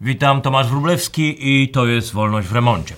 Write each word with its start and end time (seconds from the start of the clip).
Witam, 0.00 0.42
Tomasz 0.42 0.68
Wróblewski 0.68 1.36
i 1.62 1.68
to 1.68 1.86
jest 1.86 2.12
Wolność 2.12 2.48
w 2.48 2.52
Remoncie. 2.52 2.94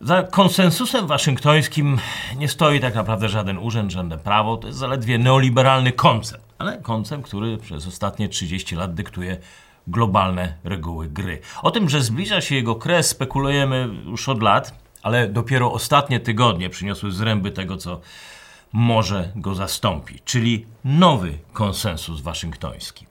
Za 0.00 0.22
konsensusem 0.22 1.06
waszyngtońskim 1.06 1.98
nie 2.36 2.48
stoi 2.48 2.80
tak 2.80 2.94
naprawdę 2.94 3.28
żaden 3.28 3.58
urząd, 3.58 3.92
żadne 3.92 4.18
prawo. 4.18 4.56
To 4.56 4.66
jest 4.66 4.78
zaledwie 4.78 5.18
neoliberalny 5.18 5.92
koncept, 5.92 6.44
ale 6.58 6.78
koncept, 6.78 7.24
który 7.24 7.58
przez 7.58 7.86
ostatnie 7.86 8.28
30 8.28 8.76
lat 8.76 8.94
dyktuje 8.94 9.36
globalne 9.86 10.56
reguły 10.64 11.08
gry. 11.08 11.40
O 11.62 11.70
tym, 11.70 11.88
że 11.88 12.02
zbliża 12.02 12.40
się 12.40 12.54
jego 12.54 12.74
kres, 12.74 13.08
spekulujemy 13.08 13.88
już 14.06 14.28
od 14.28 14.42
lat, 14.42 14.74
ale 15.02 15.28
dopiero 15.28 15.72
ostatnie 15.72 16.20
tygodnie 16.20 16.70
przyniosły 16.70 17.12
zręby 17.12 17.50
tego, 17.50 17.76
co 17.76 18.00
może 18.72 19.32
go 19.36 19.54
zastąpić, 19.54 20.22
czyli 20.24 20.66
nowy 20.84 21.38
konsensus 21.52 22.20
waszyngtoński. 22.20 23.06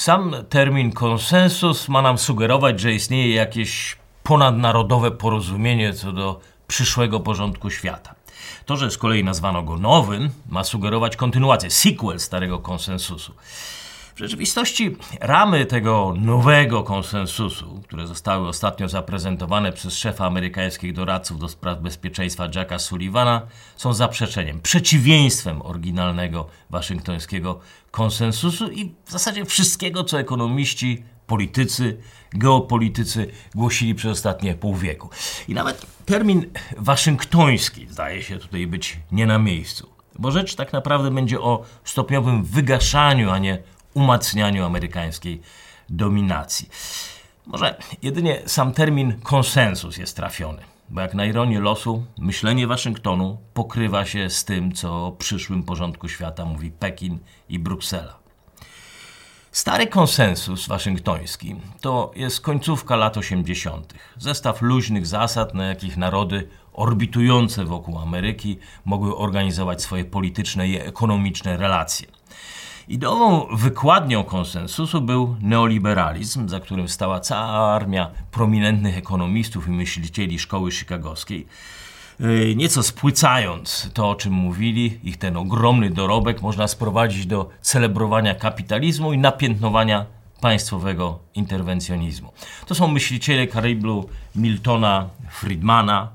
Sam 0.00 0.34
termin 0.48 0.92
konsensus 0.92 1.88
ma 1.88 2.02
nam 2.02 2.18
sugerować, 2.18 2.80
że 2.80 2.92
istnieje 2.92 3.34
jakieś 3.34 3.96
ponadnarodowe 4.22 5.10
porozumienie 5.10 5.92
co 5.92 6.12
do 6.12 6.40
przyszłego 6.68 7.20
porządku 7.20 7.70
świata. 7.70 8.14
To, 8.66 8.76
że 8.76 8.90
z 8.90 8.98
kolei 8.98 9.24
nazwano 9.24 9.62
go 9.62 9.76
nowym, 9.76 10.30
ma 10.48 10.64
sugerować 10.64 11.16
kontynuację, 11.16 11.70
sequel 11.70 12.20
starego 12.20 12.58
konsensusu. 12.58 13.34
W 14.20 14.22
rzeczywistości 14.22 14.96
ramy 15.20 15.66
tego 15.66 16.14
nowego 16.20 16.82
konsensusu, 16.82 17.80
które 17.84 18.06
zostały 18.06 18.48
ostatnio 18.48 18.88
zaprezentowane 18.88 19.72
przez 19.72 19.94
szefa 19.94 20.26
amerykańskich 20.26 20.92
doradców 20.92 21.38
do 21.38 21.48
spraw 21.48 21.80
bezpieczeństwa 21.80 22.48
Jacka 22.54 22.78
Sullivana, 22.78 23.42
są 23.76 23.92
zaprzeczeniem, 23.92 24.60
przeciwieństwem 24.60 25.62
oryginalnego 25.62 26.46
waszyngtońskiego 26.70 27.60
konsensusu 27.90 28.70
i 28.70 28.94
w 29.04 29.10
zasadzie 29.10 29.44
wszystkiego, 29.44 30.04
co 30.04 30.20
ekonomiści, 30.20 31.02
politycy, 31.26 31.96
geopolitycy 32.32 33.30
głosili 33.54 33.94
przez 33.94 34.12
ostatnie 34.12 34.54
pół 34.54 34.76
wieku. 34.76 35.10
I 35.48 35.54
nawet 35.54 35.86
termin 36.06 36.46
waszyngtoński 36.76 37.86
zdaje 37.90 38.22
się 38.22 38.38
tutaj 38.38 38.66
być 38.66 38.98
nie 39.12 39.26
na 39.26 39.38
miejscu. 39.38 39.88
Bo 40.18 40.30
rzecz 40.30 40.54
tak 40.54 40.72
naprawdę 40.72 41.10
będzie 41.10 41.40
o 41.40 41.64
stopniowym 41.84 42.44
wygaszaniu, 42.44 43.30
a 43.30 43.38
nie 43.38 43.62
umacnianiu 43.94 44.64
amerykańskiej 44.64 45.40
dominacji. 45.88 46.68
Może 47.46 47.76
jedynie 48.02 48.42
sam 48.46 48.72
termin 48.72 49.20
konsensus 49.20 49.96
jest 49.96 50.16
trafiony, 50.16 50.62
bo 50.88 51.00
jak 51.00 51.14
na 51.14 51.24
ironię 51.24 51.60
losu, 51.60 52.04
myślenie 52.18 52.66
Waszyngtonu 52.66 53.38
pokrywa 53.54 54.04
się 54.04 54.30
z 54.30 54.44
tym, 54.44 54.72
co 54.72 55.06
o 55.06 55.12
przyszłym 55.12 55.62
porządku 55.62 56.08
świata 56.08 56.44
mówi 56.44 56.70
Pekin 56.70 57.18
i 57.48 57.58
Bruksela. 57.58 58.20
Stary 59.52 59.86
konsensus 59.86 60.68
waszyngtoński 60.68 61.56
to 61.80 62.10
jest 62.16 62.40
końcówka 62.40 62.96
lat 62.96 63.16
80., 63.16 63.94
zestaw 64.18 64.62
luźnych 64.62 65.06
zasad, 65.06 65.54
na 65.54 65.64
jakich 65.64 65.96
narody 65.96 66.48
orbitujące 66.72 67.64
wokół 67.64 67.98
Ameryki 67.98 68.58
mogły 68.84 69.16
organizować 69.16 69.82
swoje 69.82 70.04
polityczne 70.04 70.68
i 70.68 70.80
ekonomiczne 70.80 71.56
relacje. 71.56 72.19
Ideową 72.90 73.46
wykładnią 73.56 74.24
konsensusu 74.24 75.00
był 75.00 75.36
neoliberalizm, 75.40 76.48
za 76.48 76.60
którym 76.60 76.88
stała 76.88 77.20
cała 77.20 77.74
armia 77.74 78.10
prominentnych 78.30 78.98
ekonomistów 78.98 79.68
i 79.68 79.70
myślicieli 79.70 80.38
szkoły 80.38 80.70
chicagowskiej. 80.70 81.46
Yy, 82.20 82.56
nieco 82.56 82.82
spłycając 82.82 83.90
to, 83.94 84.10
o 84.10 84.14
czym 84.14 84.32
mówili, 84.32 84.98
ich 85.02 85.16
ten 85.16 85.36
ogromny 85.36 85.90
dorobek 85.90 86.42
można 86.42 86.68
sprowadzić 86.68 87.26
do 87.26 87.48
celebrowania 87.60 88.34
kapitalizmu 88.34 89.12
i 89.12 89.18
napiętnowania 89.18 90.06
państwowego 90.40 91.18
interwencjonizmu. 91.34 92.32
To 92.66 92.74
są 92.74 92.88
myśliciele 92.88 93.46
Karyblu 93.46 94.08
Miltona 94.36 95.08
Friedmana, 95.30 96.08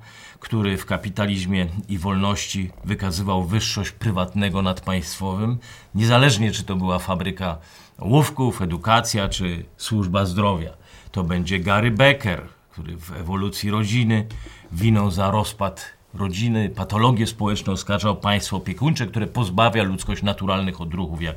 który 0.46 0.78
w 0.78 0.86
kapitalizmie 0.86 1.68
i 1.90 1.98
wolności 1.98 2.72
wykazywał 2.84 3.44
wyższość 3.44 3.92
prywatnego 3.92 4.62
nad 4.62 4.82
państwowym, 4.82 5.58
niezależnie 5.96 6.52
czy 6.52 6.64
to 6.64 6.76
była 6.76 7.00
fabryka 7.00 7.58
łówków, 8.02 8.62
edukacja 8.62 9.30
czy 9.30 9.66
służba 9.78 10.26
zdrowia. 10.26 10.74
To 11.12 11.24
będzie 11.24 11.60
Gary 11.60 11.92
Becker, 11.92 12.42
który 12.72 12.98
w 12.98 13.12
ewolucji 13.12 13.72
rodziny 13.72 14.28
winą 14.72 15.12
za 15.12 15.32
rozpad 15.32 15.86
rodziny, 16.14 16.70
patologię 16.70 17.28
społeczną 17.28 17.74
oskarżał 17.74 18.16
państwo 18.16 18.58
opiekuńcze, 18.58 19.08
które 19.08 19.28
pozbawia 19.28 19.84
ludzkość 19.84 20.24
naturalnych 20.24 20.82
odruchów 20.82 21.22
jak 21.22 21.36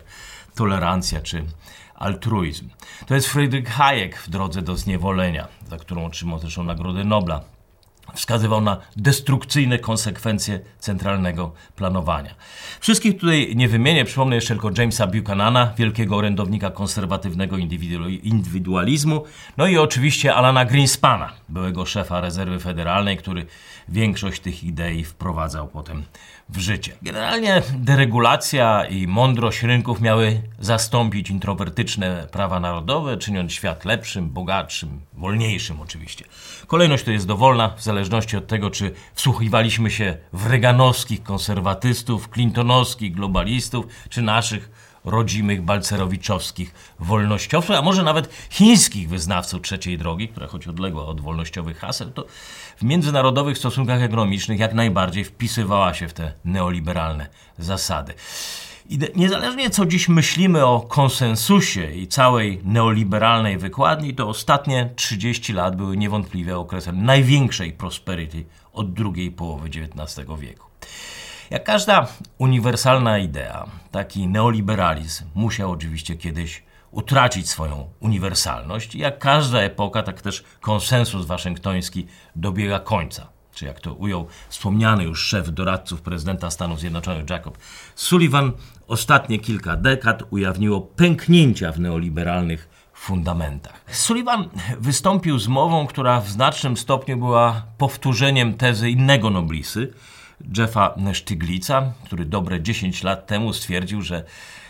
tolerancja 0.55 1.21
czy 1.21 1.45
altruizm. 1.95 2.69
To 3.07 3.15
jest 3.15 3.29
Friedrich 3.29 3.69
Hayek 3.69 4.19
w 4.19 4.31
drodze 4.31 4.63
do 4.63 4.77
zniewolenia, 4.77 5.49
za 5.71 5.77
którą 5.77 6.05
otrzymał 6.05 6.39
zresztą 6.39 6.65
Nagrodę 6.65 7.05
Nobla 7.05 7.58
wskazywał 8.15 8.61
na 8.61 8.77
destrukcyjne 8.97 9.79
konsekwencje 9.79 10.61
centralnego 10.79 11.53
planowania. 11.77 12.35
Wszystkich 12.81 13.19
tutaj 13.21 13.53
nie 13.57 13.69
wymienię, 13.69 14.05
przypomnę 14.05 14.35
jeszcze 14.35 14.55
tylko 14.55 14.71
Jamesa 14.79 15.07
Buchanana, 15.07 15.73
wielkiego 15.77 16.17
orędownika 16.17 16.71
konserwatywnego 16.71 17.57
indywidualizmu, 18.23 19.25
no 19.57 19.67
i 19.67 19.79
oczywiście 19.79 20.35
Alana 20.35 20.65
Greenspana, 20.65 21.33
byłego 21.49 21.87
szefa 21.87 22.21
rezerwy 22.21 22.59
federalnej, 22.59 23.17
który 23.17 23.47
większość 23.89 24.41
tych 24.41 24.65
idei 24.65 25.05
wprowadzał 25.05 25.69
potem 25.69 26.03
w 26.49 26.59
życie. 26.59 26.93
Generalnie 27.03 27.63
deregulacja 27.79 28.85
i 28.85 29.07
mądrość 29.07 29.63
rynków 29.63 30.01
miały 30.01 30.43
zastąpić 30.59 31.31
introwertyczne 31.31 32.27
prawa 32.33 32.61
narodowe, 32.61 33.17
czyniąc 33.17 33.53
świat 33.53 33.85
lepszym, 33.85 34.31
bogatszym, 34.31 35.01
wolniejszym 35.13 35.81
oczywiście. 35.81 36.25
Kolejność 36.67 37.05
to 37.05 37.11
jest 37.11 37.27
dowolna, 37.27 37.69
w 37.69 37.83
zależności 37.83 38.37
od 38.37 38.47
tego, 38.47 38.71
czy 38.71 38.93
wsłuchiwaliśmy 39.15 39.91
się 39.91 40.17
w 40.33 40.47
reganowskich 40.47 41.23
konserwatystów, 41.23 42.29
clintonowskich 42.29 43.13
globalistów, 43.13 43.87
czy 44.09 44.23
naszych 44.23 44.88
rodzimych 45.05 45.63
balcerowiczowskich 45.63 46.75
wolnościowców, 47.01 47.77
a 47.77 47.83
może 47.83 48.03
nawet 48.03 48.31
chińskich 48.51 49.09
wyznawców 49.09 49.63
trzeciej 49.63 49.99
drogi, 49.99 50.29
która 50.29 50.47
choć 50.47 50.69
odległa 50.69 51.07
od 51.07 51.21
wolnościowych 51.21 51.79
haseł, 51.79 52.11
to 52.11 52.27
w 52.77 52.83
międzynarodowych 52.83 53.59
stosunkach 53.59 54.03
ekonomicznych 54.03 54.59
jak 54.59 54.75
najbardziej 54.75 55.25
wpisywała 55.25 55.95
się 55.95 56.09
w 56.09 56.13
te 56.13 56.33
neoliberalne 56.45 57.27
zasady. 57.59 58.15
I 58.91 58.99
niezależnie 59.17 59.71
co 59.71 59.87
dziś 59.87 60.09
myślimy 60.09 60.67
o 60.67 60.81
konsensusie 60.81 61.93
i 61.93 62.07
całej 62.07 62.61
neoliberalnej 62.65 63.59
wykładni, 63.59 64.15
to 64.15 64.29
ostatnie 64.29 64.91
30 64.97 65.53
lat 65.53 65.77
były 65.77 65.97
niewątpliwie 65.97 66.59
okresem 66.59 67.05
największej 67.05 67.73
prosperity 67.73 68.45
od 68.73 68.93
drugiej 68.93 69.31
połowy 69.31 69.69
XIX 69.69 70.29
wieku. 70.39 70.67
Jak 71.51 71.65
każda 71.65 72.07
uniwersalna 72.39 73.19
idea, 73.19 73.67
taki 73.91 74.27
neoliberalizm 74.27 75.25
musiał 75.35 75.71
oczywiście 75.71 76.17
kiedyś 76.17 76.63
utracić 76.91 77.49
swoją 77.49 77.91
uniwersalność. 78.01 78.95
Jak 78.95 79.19
każda 79.19 79.59
epoka, 79.59 80.03
tak 80.03 80.23
też 80.23 80.45
konsensus 80.61 81.27
waszyngtoński 81.27 82.07
dobiega 82.37 82.79
końca. 82.79 83.29
Czy 83.55 83.65
jak 83.65 83.81
to 83.81 83.95
ujął 83.95 84.27
wspomniany 84.49 85.05
już 85.05 85.25
szef 85.25 85.51
doradców 85.51 86.03
prezydenta 86.03 86.51
Stanów 86.51 86.81
Zjednoczonych 86.81 87.31
Jacob 87.31 87.59
Sullivan, 87.95 88.53
ostatnie 88.89 89.39
kilka 89.39 89.77
dekad 89.77 90.23
ujawniło 90.31 90.81
pęknięcia 90.81 91.73
w 91.73 91.81
neoliberalnych 91.81 92.69
fundamentach. 92.95 93.85
Sullivan 93.91 94.49
wystąpił 94.81 95.39
z 95.39 95.49
mową, 95.49 95.87
która 95.87 96.21
w 96.21 96.29
znacznym 96.29 96.77
stopniu 96.77 97.17
była 97.17 97.63
powtórzeniem 97.79 98.55
tezy 98.55 98.91
innego 98.91 99.31
noblisy, 99.31 99.93
Jeffa 100.59 100.95
Stiglitza, 101.15 101.93
który 102.05 102.25
dobre 102.25 102.63
10 102.63 103.03
lat 103.03 103.27
temu 103.27 103.53
stwierdził, 103.53 104.03
że 104.03 104.25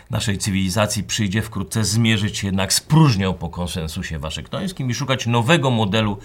naszej 0.09 0.37
cywilizacji 0.37 1.03
przyjdzie 1.03 1.41
wkrótce 1.41 1.83
zmierzyć 1.83 2.37
się 2.37 2.47
jednak 2.47 2.73
z 2.73 2.79
próżnią 2.79 3.33
po 3.33 3.49
konsensusie 3.49 4.19
waszyngtońskim 4.19 4.89
i 4.89 4.93
szukać 4.93 5.27
nowego 5.27 5.71
modelu 5.71 6.17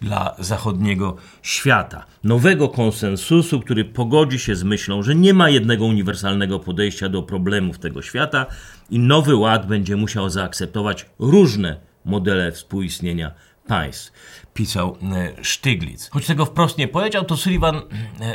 dla 0.00 0.34
zachodniego 0.38 1.16
świata. 1.42 2.06
Nowego 2.24 2.68
konsensusu, 2.68 3.60
który 3.60 3.84
pogodzi 3.84 4.38
się 4.38 4.56
z 4.56 4.62
myślą, 4.62 5.02
że 5.02 5.14
nie 5.14 5.34
ma 5.34 5.50
jednego 5.50 5.84
uniwersalnego 5.84 6.58
podejścia 6.58 7.08
do 7.08 7.22
problemów 7.22 7.78
tego 7.78 8.02
świata 8.02 8.46
i 8.90 8.98
nowy 8.98 9.36
ład 9.36 9.66
będzie 9.66 9.96
musiał 9.96 10.30
zaakceptować 10.30 11.06
różne 11.18 11.76
modele 12.04 12.52
współistnienia 12.52 13.34
państw, 13.68 14.12
pisał 14.54 14.96
e, 15.12 15.44
Stiglitz. 15.44 16.10
Choć 16.10 16.26
tego 16.26 16.46
wprost 16.46 16.78
nie 16.78 16.88
powiedział, 16.88 17.24
to 17.24 17.36
Sullivan 17.36 17.76
e, 17.76 17.82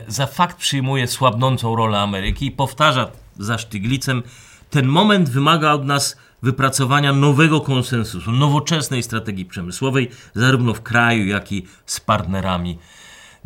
za 0.08 0.28
fakt 0.28 0.58
przyjmuje 0.58 1.08
słabnącą 1.08 1.76
rolę 1.76 2.00
Ameryki 2.00 2.46
i 2.46 2.52
powtarza 2.52 3.12
za 3.38 3.58
Stiglitzem, 3.58 4.24
ten 4.70 4.88
moment 4.88 5.30
wymaga 5.30 5.72
od 5.72 5.86
nas 5.86 6.18
wypracowania 6.42 7.14
nowego 7.14 7.62
konsensusu, 7.62 8.32
nowoczesnej 8.32 9.04
strategii 9.04 9.46
przemysłowej, 9.46 10.10
zarówno 10.36 10.74
w 10.74 10.82
kraju, 10.82 11.28
jak 11.28 11.52
i 11.52 11.66
z 11.86 12.00
partnerami 12.00 12.80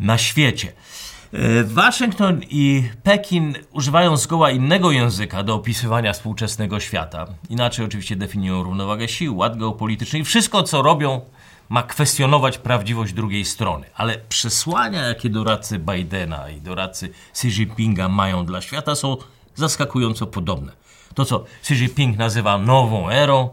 na 0.00 0.18
świecie. 0.18 0.72
E, 1.32 1.64
Waszyngton 1.64 2.40
i 2.50 2.88
Pekin 3.02 3.54
używają 3.72 4.16
zgoła 4.16 4.50
innego 4.50 4.90
języka 4.90 5.42
do 5.42 5.54
opisywania 5.54 6.12
współczesnego 6.12 6.80
świata. 6.80 7.26
Inaczej 7.48 7.84
oczywiście 7.84 8.16
definiują 8.16 8.62
równowagę 8.62 9.08
sił, 9.08 9.36
ład 9.36 9.58
geopolityczny 9.58 10.18
i 10.18 10.24
wszystko, 10.24 10.62
co 10.62 10.82
robią, 10.82 11.20
ma 11.68 11.82
kwestionować 11.82 12.58
prawdziwość 12.58 13.12
drugiej 13.12 13.44
strony. 13.44 13.86
Ale 13.94 14.18
przesłania, 14.28 15.02
jakie 15.02 15.30
doradcy 15.30 15.78
Bidena 15.78 16.50
i 16.50 16.60
doradcy 16.60 17.10
Xi 17.30 17.48
Jinpinga 17.48 18.08
mają 18.08 18.46
dla 18.46 18.60
świata, 18.60 18.94
są 18.94 19.16
zaskakująco 19.54 20.26
podobne. 20.26 20.72
To, 21.14 21.24
co 21.24 21.44
Xi 21.60 21.74
Jinping 21.74 22.18
nazywa 22.18 22.58
nową 22.58 23.10
erą, 23.10 23.50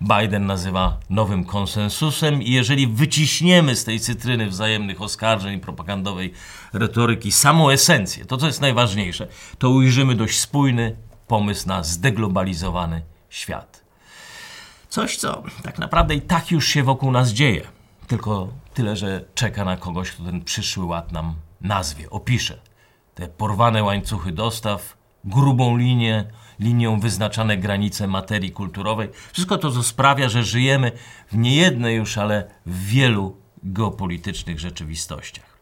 Biden 0.00 0.46
nazywa 0.46 0.98
nowym 1.10 1.44
konsensusem 1.44 2.42
i 2.42 2.50
jeżeli 2.50 2.86
wyciśniemy 2.86 3.76
z 3.76 3.84
tej 3.84 4.00
cytryny 4.00 4.46
wzajemnych 4.46 5.02
oskarżeń 5.02 5.60
propagandowej 5.60 6.32
retoryki 6.72 7.32
samą 7.32 7.70
esencję, 7.70 8.24
to 8.24 8.36
co 8.36 8.46
jest 8.46 8.60
najważniejsze, 8.60 9.26
to 9.58 9.70
ujrzymy 9.70 10.14
dość 10.14 10.40
spójny 10.40 10.96
pomysł 11.26 11.68
na 11.68 11.82
zdeglobalizowany 11.82 13.02
świat. 13.30 13.83
Coś, 14.94 15.16
co 15.16 15.42
tak 15.62 15.78
naprawdę 15.78 16.14
i 16.14 16.20
tak 16.20 16.50
już 16.50 16.68
się 16.68 16.82
wokół 16.82 17.10
nas 17.10 17.30
dzieje, 17.30 17.66
tylko 18.06 18.48
tyle, 18.74 18.96
że 18.96 19.24
czeka 19.34 19.64
na 19.64 19.76
kogoś, 19.76 20.10
kto 20.10 20.24
ten 20.24 20.44
przyszły 20.44 20.84
ład 20.84 21.12
nam 21.12 21.34
nazwie, 21.60 22.10
opisze. 22.10 22.58
Te 23.14 23.28
porwane 23.28 23.82
łańcuchy 23.82 24.32
dostaw, 24.32 24.96
grubą 25.24 25.76
linię, 25.76 26.24
linią 26.60 27.00
wyznaczane 27.00 27.56
granice 27.56 28.06
materii 28.06 28.52
kulturowej. 28.52 29.08
Wszystko 29.32 29.58
to, 29.58 29.70
co 29.70 29.82
sprawia, 29.82 30.28
że 30.28 30.44
żyjemy 30.44 30.92
w 31.32 31.36
niejednej 31.36 31.96
już, 31.96 32.18
ale 32.18 32.50
w 32.66 32.86
wielu 32.86 33.36
geopolitycznych 33.62 34.60
rzeczywistościach. 34.60 35.53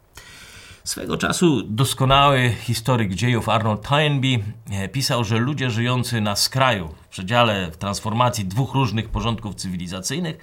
Swego 0.85 1.17
czasu 1.17 1.63
doskonały 1.63 2.55
historyk 2.61 3.15
dziejów 3.15 3.49
Arnold 3.49 3.89
Toynbee 3.89 4.45
pisał, 4.93 5.25
że 5.25 5.39
ludzie 5.39 5.71
żyjący 5.71 6.21
na 6.21 6.37
skraju, 6.37 6.89
w 7.03 7.09
przedziale 7.09 7.71
w 7.71 7.77
transformacji 7.77 8.45
dwóch 8.45 8.75
różnych 8.75 9.09
porządków 9.09 9.55
cywilizacyjnych, 9.55 10.37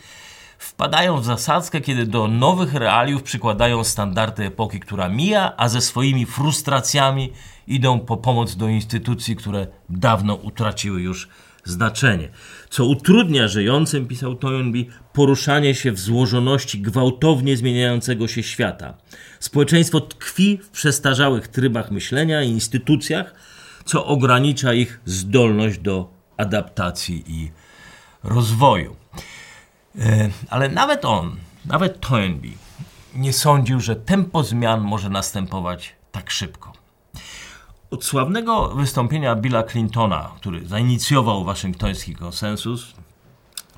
wpadają 0.58 1.18
w 1.18 1.26
zasadzkę, 1.26 1.82
kiedy 1.82 2.06
do 2.06 2.28
nowych 2.28 2.74
realiów 2.74 3.24
przykładają 3.24 3.84
standardy 3.84 4.46
epoki, 4.46 4.80
która 4.80 5.10
mija, 5.10 5.54
a 5.58 5.70
ze 5.70 5.82
swoimi 5.82 6.26
frustracjami 6.26 7.34
idą 7.68 8.00
po 8.00 8.18
pomoc 8.18 8.56
do 8.56 8.68
instytucji, 8.68 9.36
które 9.36 9.68
dawno 9.90 10.36
utraciły 10.36 11.02
już 11.02 11.30
znaczenie. 11.64 12.30
Co 12.70 12.86
utrudnia 12.86 13.48
żyjącym, 13.48 14.08
pisał 14.08 14.36
Toynbee, 14.36 14.90
poruszanie 15.14 15.76
się 15.76 15.92
w 15.92 16.00
złożoności 16.00 16.82
gwałtownie 16.82 17.58
zmieniającego 17.58 18.28
się 18.28 18.44
świata. 18.44 18.98
Społeczeństwo 19.40 20.02
tkwi 20.02 20.60
w 20.64 20.70
przestarzałych 20.70 21.48
trybach 21.48 21.92
myślenia 21.92 22.44
i 22.44 22.50
instytucjach, 22.50 23.36
co 23.86 24.06
ogranicza 24.06 24.74
ich 24.74 25.00
zdolność 25.06 25.80
do 25.80 26.14
adaptacji 26.38 27.24
i 27.28 27.52
rozwoju. 28.24 28.96
E, 30.00 30.30
ale 30.50 30.70
nawet 30.70 31.06
on, 31.06 31.36
nawet 31.66 32.00
Toynbee, 32.00 32.58
nie 33.16 33.34
sądził, 33.34 33.80
że 33.80 33.96
tempo 33.96 34.44
zmian 34.44 34.82
może 34.82 35.10
następować 35.10 35.96
tak 36.12 36.32
szybko. 36.32 36.79
Od 37.92 38.06
sławnego 38.06 38.68
wystąpienia 38.76 39.36
Billa 39.36 39.64
Clintona, 39.64 40.32
który 40.38 40.68
zainicjował 40.68 41.44
waszyngtoński 41.44 42.16
konsensus, 42.16 42.94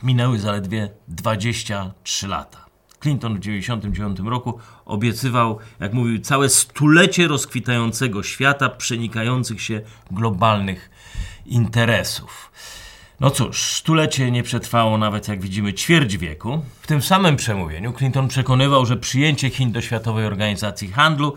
minęły 0.03 0.39
zaledwie 0.39 0.89
23 1.07 2.27
lata. 2.27 2.65
Clinton 2.99 3.35
w 3.35 3.39
1999 3.39 4.29
roku 4.29 4.59
obiecywał, 4.85 5.59
jak 5.79 5.93
mówił, 5.93 6.19
całe 6.19 6.49
stulecie 6.49 7.27
rozkwitającego 7.27 8.23
świata, 8.23 8.69
przenikających 8.69 9.61
się 9.61 9.81
globalnych 10.11 10.89
interesów. 11.45 12.51
No 13.19 13.29
cóż, 13.29 13.63
stulecie 13.63 14.31
nie 14.31 14.43
przetrwało 14.43 14.97
nawet, 14.97 15.27
jak 15.27 15.41
widzimy, 15.41 15.73
ćwierć 15.73 16.17
wieku. 16.17 16.61
W 16.81 16.87
tym 16.87 17.01
samym 17.01 17.35
przemówieniu 17.35 17.93
Clinton 17.93 18.27
przekonywał, 18.27 18.85
że 18.85 18.97
przyjęcie 18.97 19.49
Chin 19.49 19.71
do 19.71 19.81
Światowej 19.81 20.25
Organizacji 20.25 20.87
Handlu 20.91 21.35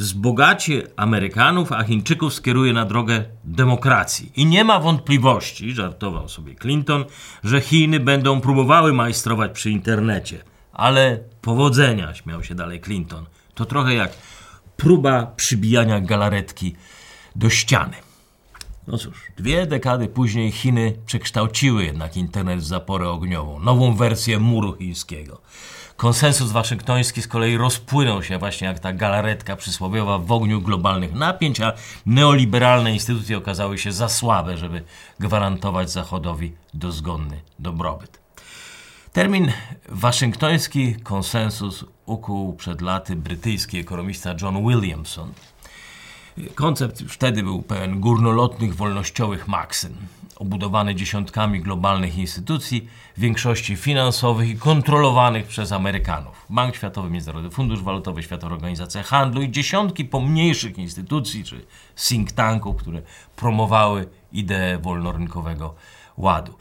wzbogaci 0.00 0.82
Amerykanów, 0.96 1.72
a 1.72 1.84
Chińczyków 1.84 2.34
skieruje 2.34 2.72
na 2.72 2.84
drogę 2.84 3.24
demokracji. 3.44 4.32
I 4.36 4.46
nie 4.46 4.64
ma 4.64 4.80
wątpliwości, 4.80 5.72
żartował 5.72 6.28
sobie 6.28 6.54
Clinton, 6.54 7.04
że 7.44 7.60
Chiny 7.60 8.00
będą 8.00 8.40
próbowały 8.40 8.92
majstrować 8.92 9.52
przy 9.52 9.70
internecie. 9.70 10.42
Ale 10.72 11.18
powodzenia, 11.40 12.14
śmiał 12.14 12.44
się 12.44 12.54
dalej 12.54 12.80
Clinton. 12.80 13.26
To 13.54 13.64
trochę 13.64 13.94
jak 13.94 14.12
próba 14.76 15.26
przybijania 15.26 16.00
galaretki 16.00 16.76
do 17.36 17.50
ściany. 17.50 17.96
No 18.86 18.98
cóż, 18.98 19.22
dwie 19.36 19.66
dekady 19.66 20.08
później 20.08 20.52
Chiny 20.52 20.96
przekształciły 21.06 21.84
jednak 21.84 22.16
internet 22.16 22.58
w 22.58 22.64
zaporę 22.64 23.08
ogniową, 23.08 23.60
nową 23.60 23.94
wersję 23.96 24.38
muru 24.38 24.76
chińskiego. 24.76 25.40
Konsensus 26.00 26.52
waszyngtoński 26.52 27.22
z 27.22 27.28
kolei 27.28 27.56
rozpłynął 27.56 28.22
się 28.22 28.38
właśnie 28.38 28.66
jak 28.66 28.78
ta 28.78 28.92
galaretka 28.92 29.56
przysłowiowa 29.56 30.18
w 30.18 30.32
ogniu 30.32 30.60
globalnych 30.60 31.12
napięć, 31.12 31.60
a 31.60 31.72
neoliberalne 32.06 32.92
instytucje 32.92 33.38
okazały 33.38 33.78
się 33.78 33.92
za 33.92 34.08
słabe, 34.08 34.56
żeby 34.56 34.84
gwarantować 35.18 35.90
Zachodowi 35.90 36.52
dozgonny 36.74 37.40
dobrobyt. 37.58 38.20
Termin 39.12 39.52
waszyngtoński 39.88 40.94
konsensus 40.94 41.84
ukuł 42.06 42.52
przed 42.52 42.80
laty 42.80 43.16
brytyjski 43.16 43.78
ekonomista 43.78 44.34
John 44.42 44.68
Williamson. 44.68 45.32
Koncept 46.54 47.02
wtedy 47.08 47.42
był 47.42 47.62
pełen 47.62 48.00
górnolotnych, 48.00 48.76
wolnościowych 48.76 49.48
maksym, 49.48 49.96
obudowany 50.36 50.94
dziesiątkami 50.94 51.60
globalnych 51.60 52.18
instytucji, 52.18 52.88
w 53.16 53.20
większości 53.20 53.76
finansowych 53.76 54.48
i 54.48 54.56
kontrolowanych 54.56 55.46
przez 55.46 55.72
Amerykanów. 55.72 56.46
Bank 56.50 56.76
Światowy, 56.76 57.10
Międzynarodowy 57.10 57.54
Fundusz 57.54 57.82
Walutowy, 57.82 58.22
Światowa 58.22 58.54
Organizacja 58.54 59.02
Handlu 59.02 59.42
i 59.42 59.50
dziesiątki 59.50 60.04
pomniejszych 60.04 60.78
instytucji 60.78 61.44
czy 61.44 61.66
think 62.08 62.32
tanków, 62.32 62.76
które 62.76 63.02
promowały 63.36 64.08
ideę 64.32 64.78
wolnorynkowego 64.78 65.74
ładu. 66.20 66.54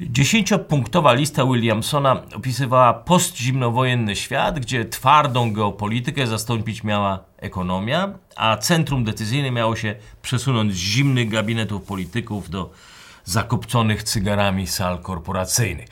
Dziesięciopunktowa 0.00 1.12
lista 1.12 1.44
Williamsona 1.44 2.22
opisywała 2.34 2.94
postzimnowojenny 2.94 4.16
świat, 4.16 4.60
gdzie 4.60 4.84
twardą 4.84 5.52
geopolitykę 5.52 6.26
zastąpić 6.26 6.84
miała 6.84 7.24
ekonomia, 7.36 8.12
a 8.36 8.56
centrum 8.56 9.04
decyzyjne 9.04 9.50
miało 9.50 9.76
się 9.76 9.94
przesunąć 10.22 10.72
z 10.72 10.76
zimnych 10.76 11.28
gabinetów 11.28 11.82
polityków 11.82 12.50
do 12.50 12.70
zakopconych 13.24 14.02
cygarami 14.02 14.66
sal 14.66 14.98
korporacyjnych. 14.98 15.88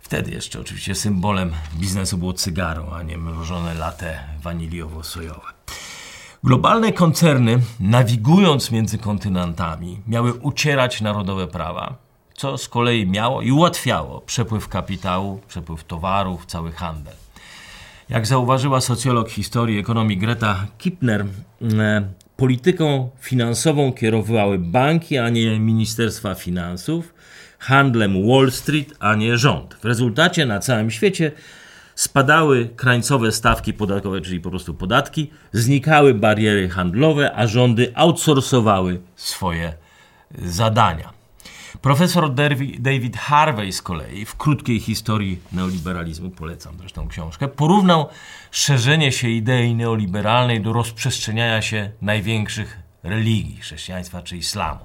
Wtedy 0.00 0.30
jeszcze 0.30 0.60
oczywiście 0.60 0.94
symbolem 0.94 1.52
biznesu 1.74 2.18
było 2.18 2.32
cygaro, 2.32 2.96
a 2.96 3.02
nie 3.02 3.18
mrożone 3.18 3.74
latte 3.74 4.20
waniliowo-sojowe. 4.42 5.52
Globalne 6.44 6.92
koncerny, 6.92 7.58
nawigując 7.80 8.70
między 8.70 8.98
kontynentami, 8.98 10.00
miały 10.06 10.32
ucierać 10.34 11.00
narodowe 11.00 11.46
prawa, 11.46 11.94
co 12.34 12.58
z 12.58 12.68
kolei 12.68 13.06
miało 13.06 13.42
i 13.42 13.52
ułatwiało 13.52 14.20
przepływ 14.20 14.68
kapitału, 14.68 15.40
przepływ 15.48 15.84
towarów, 15.84 16.46
cały 16.46 16.72
handel. 16.72 17.14
Jak 18.08 18.26
zauważyła 18.26 18.80
socjolog 18.80 19.30
historii 19.30 19.78
ekonomii 19.78 20.16
Greta 20.16 20.66
Kipner, 20.78 21.26
e, 21.62 22.02
polityką 22.36 23.10
finansową 23.20 23.92
kierowały 23.92 24.58
banki, 24.58 25.18
a 25.18 25.28
nie 25.28 25.60
Ministerstwa 25.60 26.34
Finansów, 26.34 27.14
handlem 27.58 28.28
Wall 28.28 28.50
Street, 28.50 28.94
a 28.98 29.14
nie 29.14 29.38
rząd. 29.38 29.74
W 29.74 29.84
rezultacie 29.84 30.46
na 30.46 30.58
całym 30.58 30.90
świecie 30.90 31.32
spadały 31.94 32.68
krańcowe 32.76 33.32
stawki 33.32 33.72
podatkowe, 33.72 34.20
czyli 34.20 34.40
po 34.40 34.50
prostu 34.50 34.74
podatki, 34.74 35.30
znikały 35.52 36.14
bariery 36.14 36.68
handlowe, 36.68 37.32
a 37.36 37.46
rządy 37.46 37.92
outsourcowały 37.94 39.00
swoje 39.16 39.74
zadania. 40.38 41.21
Profesor 41.82 42.34
David 42.78 43.16
Harvey 43.16 43.72
z 43.72 43.82
kolei 43.82 44.24
w 44.24 44.36
krótkiej 44.36 44.80
historii 44.80 45.38
neoliberalizmu, 45.52 46.30
polecam 46.30 46.74
zresztą 46.78 47.08
książkę, 47.08 47.48
porównał 47.48 48.08
szerzenie 48.50 49.12
się 49.12 49.28
idei 49.28 49.74
neoliberalnej 49.74 50.60
do 50.60 50.72
rozprzestrzeniania 50.72 51.62
się 51.62 51.90
największych 52.02 52.78
religii 53.02 53.56
chrześcijaństwa 53.56 54.22
czy 54.22 54.36
islamu. 54.36 54.80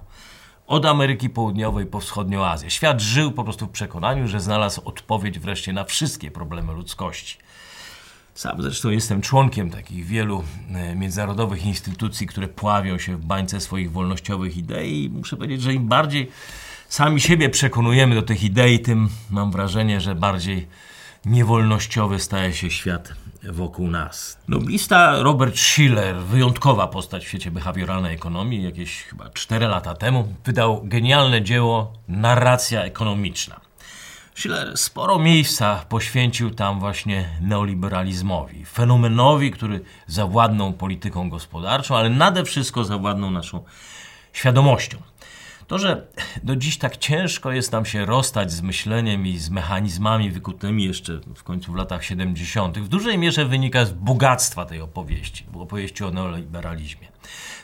Od 0.68 0.86
Ameryki 0.86 1.30
Południowej 1.30 1.86
po 1.86 2.00
wschodnią 2.00 2.46
Azję. 2.46 2.70
Świat 2.70 3.02
żył 3.02 3.32
po 3.32 3.44
prostu 3.44 3.66
w 3.66 3.72
przekonaniu, 3.72 4.28
że 4.28 4.40
znalazł 4.40 4.82
odpowiedź 4.86 5.40
wreszcie 5.40 5.74
na 5.74 5.84
wszystkie 5.84 6.32
problemy 6.32 6.74
ludzkości. 6.74 7.38
Sam 8.34 8.62
zresztą 8.62 8.90
jestem 8.90 9.22
członkiem 9.22 9.70
takich 9.70 10.06
wielu 10.06 10.44
e, 10.74 10.96
międzynarodowych 10.96 11.66
instytucji, 11.66 12.28
które 12.28 12.48
pławią 12.48 12.98
się 12.98 13.18
w 13.18 13.26
bańce 13.26 13.62
swoich 13.62 13.92
wolnościowych 13.92 14.58
idei 14.58 15.04
i 15.04 15.10
muszę 15.10 15.36
powiedzieć, 15.38 15.62
że 15.62 15.74
im 15.74 15.88
bardziej 15.88 16.32
sami 16.90 17.22
siebie 17.22 17.50
przekonujemy 17.50 18.16
do 18.16 18.22
tych 18.22 18.44
idei, 18.44 18.80
tym 18.80 19.10
mam 19.30 19.52
wrażenie, 19.52 20.02
że 20.02 20.16
bardziej 20.16 20.68
niewolnościowy 21.26 22.20
staje 22.20 22.54
się 22.54 22.72
świat 22.72 23.14
wokół 23.44 23.88
nas. 23.88 24.38
Noblista 24.48 25.24
Robert 25.24 25.60
Schiller, 25.60 26.16
wyjątkowa 26.16 26.88
postać 26.88 27.26
w 27.26 27.28
świecie 27.28 27.52
behawioralnej 27.52 28.16
ekonomii, 28.16 28.64
jakieś 28.64 29.04
chyba 29.04 29.30
4 29.30 29.68
lata 29.68 29.96
temu, 29.96 30.34
wydał 30.46 30.82
genialne 30.84 31.42
dzieło 31.42 31.94
Narracja 32.08 32.82
ekonomiczna. 32.82 33.60
Schiller 34.36 34.78
sporo 34.78 35.20
miejsca 35.20 35.86
poświęcił 35.90 36.52
tam 36.52 36.80
właśnie 36.80 37.30
neoliberalizmowi, 37.42 38.66
fenomenowi, 38.66 39.52
który 39.52 39.82
zawładnął 40.08 40.74
polityką 40.74 41.30
gospodarczą, 41.30 41.98
ale 41.98 42.10
nade 42.10 42.44
wszystko 42.44 42.84
zawładnął 42.84 43.32
naszą 43.32 43.64
świadomością. 44.34 44.98
To, 45.68 45.78
że 45.78 46.08
do 46.44 46.56
dziś 46.56 46.78
tak 46.78 46.98
ciężko 46.98 47.52
jest 47.52 47.72
nam 47.72 47.86
się 47.86 48.06
rozstać 48.06 48.52
z 48.52 48.62
myśleniem 48.62 49.28
i 49.28 49.38
z 49.38 49.50
mechanizmami 49.50 50.32
wykutymi 50.32 50.86
jeszcze 50.86 51.20
w 51.36 51.44
końcu 51.44 51.72
w 51.72 51.76
latach 51.76 52.04
70., 52.04 52.80
w 52.80 52.88
dużej 52.88 53.18
mierze 53.18 53.46
wynika 53.46 53.86
z 53.86 53.92
bogactwa 53.92 54.66
tej 54.66 54.82
opowieści, 54.82 55.46
opowieści 55.54 56.04
o 56.04 56.12
neoliberalizmie. 56.12 57.08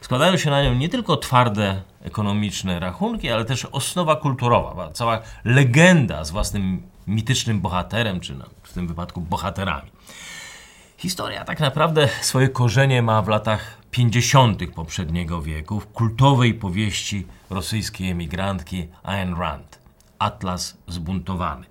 Składają 0.01 0.37
się 0.37 0.49
na 0.49 0.63
nią 0.63 0.73
nie 0.73 0.89
tylko 0.89 1.17
twarde 1.17 1.81
ekonomiczne 2.01 2.79
rachunki, 2.79 3.29
ale 3.29 3.45
też 3.45 3.65
osnowa 3.65 4.15
kulturowa, 4.15 4.91
cała 4.91 5.21
legenda 5.45 6.23
z 6.23 6.31
własnym 6.31 6.81
mitycznym 7.07 7.61
bohaterem, 7.61 8.19
czy 8.19 8.35
w 8.63 8.73
tym 8.73 8.87
wypadku 8.87 9.21
bohaterami. 9.21 9.91
Historia 11.03 11.45
tak 11.45 11.59
naprawdę 11.59 12.09
swoje 12.21 12.49
korzenie 12.49 13.01
ma 13.01 13.21
w 13.21 13.27
latach 13.27 13.77
50. 13.91 14.59
poprzedniego 14.75 15.41
wieku 15.41 15.79
w 15.79 15.87
kultowej 15.87 16.53
powieści 16.53 17.27
rosyjskiej 17.49 18.09
emigrantki 18.09 18.87
Ayn 19.03 19.35
Rand. 19.35 19.79
Atlas 20.19 20.77
zbuntowany. 20.87 21.65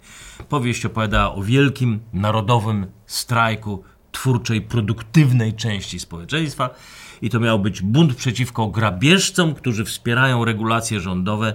Powieść 0.49 0.87
opowiada 0.87 1.33
o 1.35 1.43
wielkim 1.43 2.01
narodowym 2.13 2.87
strajku 3.07 3.85
twórczej, 4.13 4.61
produktywnej 4.61 5.55
części 5.55 6.01
społeczeństwa 6.01 6.71
i 7.23 7.31
to 7.31 7.41
miał 7.41 7.59
być 7.59 7.83
bunt 7.83 8.15
przeciwko 8.15 8.67
grabieżcom, 8.67 9.55
którzy 9.55 9.85
wspierają 9.85 10.45
regulacje 10.45 11.01
rządowe, 11.01 11.55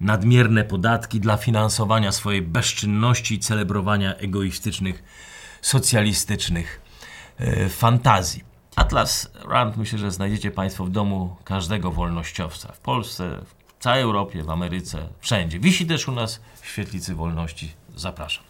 nadmierne 0.00 0.64
podatki 0.64 1.20
dla 1.20 1.36
finansowania 1.36 2.12
swojej 2.12 2.42
bezczynności 2.42 3.34
i 3.34 3.38
celebrowania 3.38 4.16
egoistycznych, 4.16 5.02
socjalistycznych 5.62 6.85
fantazji. 7.68 8.44
Atlas 8.76 9.30
Rand 9.48 9.76
myślę, 9.76 9.98
że 9.98 10.10
znajdziecie 10.10 10.50
Państwo 10.50 10.84
w 10.84 10.90
domu 10.90 11.36
każdego 11.44 11.90
wolnościowca. 11.90 12.72
W 12.72 12.78
Polsce, 12.78 13.38
w 13.46 13.82
całej 13.82 14.02
Europie, 14.02 14.42
w 14.42 14.50
Ameryce, 14.50 15.08
wszędzie. 15.20 15.58
Wisi 15.58 15.86
też 15.86 16.08
u 16.08 16.12
nas 16.12 16.40
w 16.60 16.66
Świetlicy 16.66 17.14
Wolności. 17.14 17.72
Zapraszam. 17.96 18.44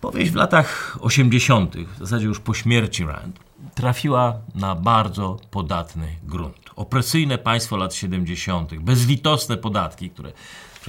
Powieść 0.00 0.30
w 0.30 0.34
latach 0.34 0.98
80., 1.00 1.76
w 1.76 1.98
zasadzie 1.98 2.26
już 2.26 2.40
po 2.40 2.54
śmierci 2.54 3.04
Rand, 3.04 3.38
trafiła 3.74 4.34
na 4.54 4.74
bardzo 4.74 5.38
podatny 5.50 6.16
grunt. 6.22 6.70
Opresyjne 6.76 7.38
państwo 7.38 7.76
lat 7.76 7.94
70., 7.94 8.74
bezlitosne 8.74 9.56
podatki, 9.56 10.10
które 10.10 10.32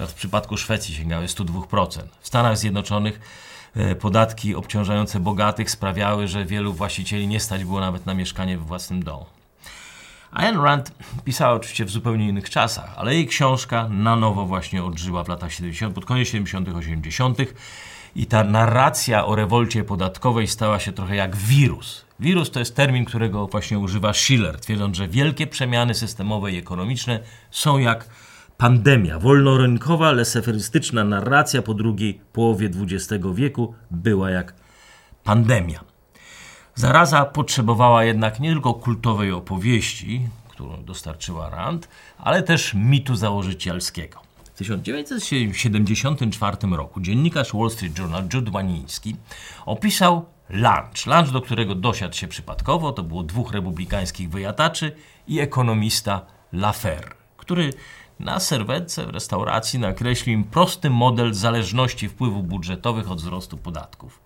w 0.08 0.14
przypadku 0.14 0.58
Szwecji 0.58 0.96
sięgały 0.96 1.26
102%. 1.26 2.02
W 2.22 2.28
Stanach 2.28 2.58
Zjednoczonych 2.58 3.20
E, 3.20 3.51
podatki 4.00 4.56
obciążające 4.56 5.20
bogatych 5.20 5.72
sprawiały, 5.72 6.28
że 6.28 6.46
wielu 6.46 6.74
właścicieli 6.74 7.28
nie 7.28 7.40
stać 7.40 7.64
było 7.64 7.80
nawet 7.80 8.06
na 8.06 8.14
mieszkanie 8.14 8.58
w 8.58 8.66
własnym 8.66 9.04
domu. 9.04 9.26
Ayn 10.32 10.62
Rand 10.62 10.92
pisała 11.24 11.54
oczywiście 11.54 11.86
w 11.86 11.90
zupełnie 11.90 12.28
innych 12.30 12.50
czasach, 12.50 12.94
ale 12.98 13.16
jej 13.16 13.28
książka 13.28 13.88
na 13.90 14.16
nowo 14.16 14.46
właśnie 14.46 14.84
odżyła 14.84 15.24
w 15.24 15.28
latach 15.28 15.54
70., 15.54 15.96
pod 15.96 16.06
koniec 16.06 16.28
70., 16.28 16.70
80. 16.70 17.38
i 18.16 18.26
ta 18.26 18.44
narracja 18.44 19.26
o 19.26 19.36
rewolcie 19.36 19.84
podatkowej 19.84 20.48
stała 20.48 20.80
się 20.80 20.92
trochę 20.92 21.16
jak 21.16 21.36
wirus. 21.36 22.06
Wirus 22.20 22.52
to 22.52 22.60
jest 22.60 22.76
termin, 22.76 23.06
którego 23.06 23.48
właśnie 23.48 23.80
używa 23.80 24.14
Schiller, 24.14 24.60
twierdząc, 24.60 24.98
że 24.98 25.08
wielkie 25.08 25.48
przemiany 25.48 25.94
systemowe 25.94 26.52
i 26.52 26.58
ekonomiczne 26.58 27.20
są 27.52 27.78
jak 27.78 28.06
Pandemia, 28.62 29.20
wolnorynkowa, 29.20 30.12
leseferystyczna 30.12 31.04
narracja 31.04 31.62
po 31.62 31.74
drugiej 31.74 32.22
połowie 32.34 32.70
XX 32.82 33.26
wieku 33.34 33.74
była 33.92 34.30
jak 34.30 34.54
pandemia. 35.24 35.80
Zaraza 36.76 37.26
potrzebowała 37.26 38.04
jednak 38.04 38.40
nie 38.40 38.52
tylko 38.52 38.74
kultowej 38.74 39.32
opowieści, 39.32 40.22
którą 40.50 40.84
dostarczyła 40.84 41.50
Rand, 41.50 41.88
ale 42.18 42.44
też 42.44 42.74
mitu 42.74 43.16
założycielskiego. 43.16 44.22
W 44.44 44.50
1974 44.50 46.58
roku 46.72 47.02
dziennikarz 47.02 47.54
Wall 47.54 47.70
Street 47.70 48.00
Journal 48.00 48.24
Jude 48.34 48.52
Waniński 48.52 49.16
opisał 49.66 50.26
lunch. 50.50 51.06
Lunch, 51.06 51.32
do 51.32 51.42
którego 51.42 51.76
dosiadł 51.76 52.16
się 52.16 52.28
przypadkowo, 52.28 52.92
to 52.92 53.04
było 53.04 53.24
dwóch 53.24 53.54
republikańskich 53.54 54.30
wyjadaczy 54.30 54.92
i 55.28 55.40
ekonomista 55.40 56.26
Lafer, 56.54 57.14
który 57.38 57.74
na 58.24 58.40
serwetce 58.40 59.06
w 59.06 59.10
restauracji 59.10 59.80
nakreślił 59.80 60.38
im 60.38 60.44
prosty 60.44 60.90
model 60.90 61.34
zależności 61.34 62.10
wpływów 62.10 62.48
budżetowych 62.48 63.12
od 63.12 63.22
wzrostu 63.22 63.58
podatków. 63.58 64.20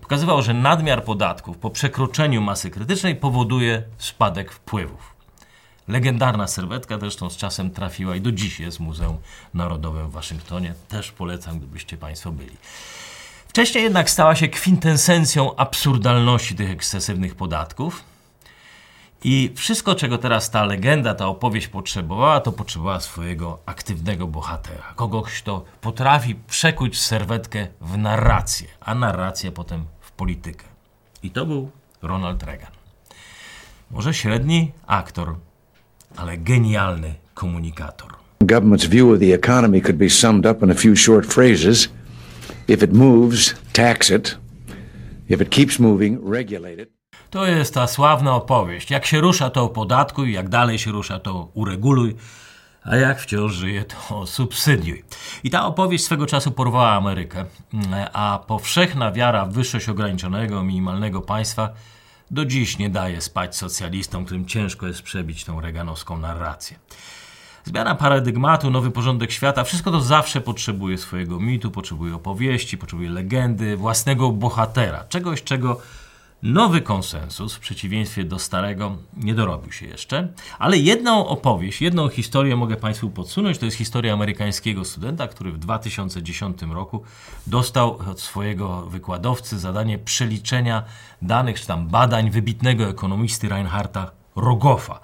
Pokazywał, 0.00 0.42
że 0.42 0.54
nadmiar 0.54 1.04
podatków 1.04 1.58
po 1.58 1.70
przekroczeniu 1.70 2.40
masy 2.40 2.70
krytycznej 2.70 3.16
powoduje 3.16 3.82
spadek 3.98 4.52
wpływów. 4.52 5.14
Legendarna 5.88 6.46
serwetka 6.46 6.98
zresztą 6.98 7.30
z 7.30 7.36
czasem 7.36 7.70
trafiła 7.70 8.16
i 8.16 8.20
do 8.20 8.32
dziś 8.32 8.60
jest 8.60 8.76
w 8.76 8.80
Muzeum 8.80 9.16
Narodowym 9.54 10.08
w 10.08 10.12
Waszyngtonie. 10.12 10.74
Też 10.88 11.12
polecam, 11.12 11.58
gdybyście 11.58 11.96
Państwo 11.96 12.32
byli. 12.32 12.56
Wcześniej 13.48 13.84
jednak 13.84 14.10
stała 14.10 14.36
się 14.36 14.48
kwintesencją 14.48 15.56
absurdalności 15.56 16.54
tych 16.54 16.70
ekscesywnych 16.70 17.34
podatków 17.34 18.04
i 19.24 19.52
wszystko, 19.54 19.94
czego 19.94 20.18
teraz 20.18 20.50
ta 20.50 20.64
legenda, 20.64 21.14
ta 21.14 21.26
opowieść 21.26 21.68
potrzebowała, 21.68 22.40
to 22.40 22.52
potrzebowała 22.52 23.00
swojego 23.00 23.58
aktywnego 23.66 24.26
bohatera. 24.26 24.92
Kogoś, 24.96 25.42
kto 25.42 25.64
potrafi 25.80 26.34
przekuć 26.34 26.98
serwetkę 27.00 27.66
w 27.80 27.98
narrację, 27.98 28.68
a 28.80 28.94
narrację 28.94 29.52
potem 29.52 29.84
w 30.00 30.12
politykę. 30.12 30.64
I 31.22 31.30
to 31.30 31.46
był 31.46 31.70
Ronald 32.02 32.42
Reagan. 32.42 32.70
Może 33.90 34.14
średni 34.14 34.72
aktor, 34.86 35.34
ale 36.16 36.38
genialny 36.38 37.14
komunikator. 37.34 38.14
Government's 38.44 38.88
view 38.88 39.12
of 39.12 39.18
the 39.18 39.34
economy 39.34 39.80
could 39.80 39.96
be 39.96 40.10
summed 40.10 40.46
up 40.46 40.64
in 40.64 40.70
a 40.70 40.74
few 40.74 40.96
short 40.96 41.26
phrases. 41.26 41.88
If 42.68 42.84
it 42.84 42.92
moves, 42.92 43.54
tax 43.72 44.10
it. 44.10 44.38
If 45.28 45.42
it 45.42 45.50
keeps 45.50 45.78
moving, 45.78 46.30
regulate 46.30 46.82
it. 46.82 46.97
To 47.30 47.46
jest 47.46 47.74
ta 47.74 47.86
sławna 47.86 48.34
opowieść. 48.34 48.90
Jak 48.90 49.06
się 49.06 49.20
rusza, 49.20 49.50
to 49.50 49.68
podatkuj, 49.68 50.32
jak 50.32 50.48
dalej 50.48 50.78
się 50.78 50.92
rusza, 50.92 51.18
to 51.18 51.48
ureguluj, 51.54 52.16
a 52.84 52.96
jak 52.96 53.20
wciąż 53.20 53.52
żyje, 53.52 53.84
to 53.84 54.26
subsydiuj. 54.36 55.04
I 55.44 55.50
ta 55.50 55.66
opowieść 55.66 56.04
swego 56.04 56.26
czasu 56.26 56.50
porwała 56.50 56.92
Amerykę, 56.92 57.44
a 58.12 58.38
powszechna 58.46 59.12
wiara 59.12 59.46
w 59.46 59.52
wyższość 59.52 59.88
ograniczonego, 59.88 60.62
minimalnego 60.62 61.20
państwa 61.20 61.68
do 62.30 62.44
dziś 62.44 62.78
nie 62.78 62.90
daje 62.90 63.20
spać 63.20 63.56
socjalistom, 63.56 64.24
którym 64.24 64.46
ciężko 64.46 64.86
jest 64.86 65.02
przebić 65.02 65.44
tą 65.44 65.60
reganowską 65.60 66.18
narrację. 66.18 66.78
Zmiana 67.64 67.94
paradygmatu, 67.94 68.70
nowy 68.70 68.90
porządek 68.90 69.32
świata, 69.32 69.64
wszystko 69.64 69.90
to 69.90 70.00
zawsze 70.00 70.40
potrzebuje 70.40 70.98
swojego 70.98 71.40
mitu, 71.40 71.70
potrzebuje 71.70 72.14
opowieści, 72.14 72.78
potrzebuje 72.78 73.10
legendy, 73.10 73.76
własnego 73.76 74.30
bohatera, 74.30 75.04
czegoś, 75.08 75.42
czego 75.42 75.80
Nowy 76.42 76.80
konsensus, 76.80 77.54
w 77.54 77.58
przeciwieństwie 77.58 78.24
do 78.24 78.38
starego, 78.38 78.96
nie 79.16 79.34
dorobił 79.34 79.72
się 79.72 79.86
jeszcze, 79.86 80.28
ale 80.58 80.76
jedną 80.76 81.26
opowieść, 81.26 81.82
jedną 81.82 82.08
historię 82.08 82.56
mogę 82.56 82.76
Państwu 82.76 83.10
podsunąć. 83.10 83.58
To 83.58 83.64
jest 83.64 83.76
historia 83.76 84.12
amerykańskiego 84.12 84.84
studenta, 84.84 85.28
który 85.28 85.52
w 85.52 85.58
2010 85.58 86.62
roku 86.62 87.02
dostał 87.46 87.98
od 88.10 88.20
swojego 88.20 88.82
wykładowcy 88.82 89.58
zadanie 89.58 89.98
przeliczenia 89.98 90.82
danych 91.22 91.60
czy 91.60 91.66
tam 91.66 91.88
badań 91.88 92.30
wybitnego 92.30 92.88
ekonomisty 92.88 93.48
Reinharda 93.48 94.10
Rogofa. 94.36 95.00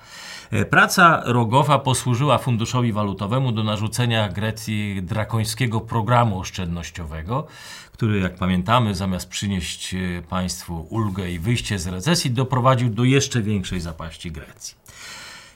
E, 0.50 0.64
praca 0.64 1.22
Rogowa 1.24 1.78
posłużyła 1.78 2.38
Funduszowi 2.38 2.92
Walutowemu 2.92 3.52
do 3.52 3.64
narzucenia 3.64 4.28
Grecji 4.28 5.02
drakońskiego 5.02 5.80
programu 5.80 6.40
oszczędnościowego, 6.40 7.46
który, 7.92 8.18
jak 8.18 8.34
pamiętamy, 8.34 8.94
zamiast 8.94 9.28
przynieść 9.28 9.94
e, 9.94 10.22
państwu 10.22 10.86
ulgę 10.90 11.30
i 11.30 11.38
wyjście 11.38 11.78
z 11.78 11.86
recesji, 11.86 12.30
doprowadził 12.30 12.88
do 12.88 13.04
jeszcze 13.04 13.42
większej 13.42 13.80
zapaści 13.80 14.30
Grecji. 14.30 14.74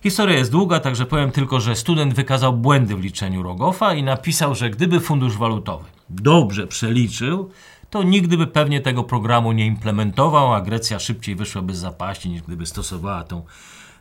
Historia 0.02 0.38
jest 0.38 0.50
długa, 0.50 0.80
także 0.80 1.07
powiem 1.07 1.30
tylko, 1.30 1.61
że 1.61 1.76
student 1.76 2.14
wykazał 2.14 2.52
błędy 2.52 2.97
w 2.97 3.00
liczeniu 3.00 3.42
Rogofa 3.42 3.95
i 3.95 4.02
napisał, 4.02 4.54
że 4.54 4.71
gdyby 4.71 5.00
Fundusz 5.00 5.37
Walutowy 5.37 5.85
dobrze 6.11 6.66
przeliczył, 6.66 7.50
to 7.90 8.02
nigdy 8.02 8.37
by 8.37 8.47
pewnie 8.47 8.80
tego 8.80 9.04
programu 9.04 9.52
nie 9.52 9.66
implementował, 9.66 10.54
a 10.54 10.61
Grecja 10.61 10.99
szybciej 10.99 11.35
wyszłaby 11.35 11.75
z 11.75 11.78
zapaści, 11.78 12.28
niż 12.28 12.42
gdyby 12.42 12.66
stosowała 12.66 13.25
tą 13.25 13.42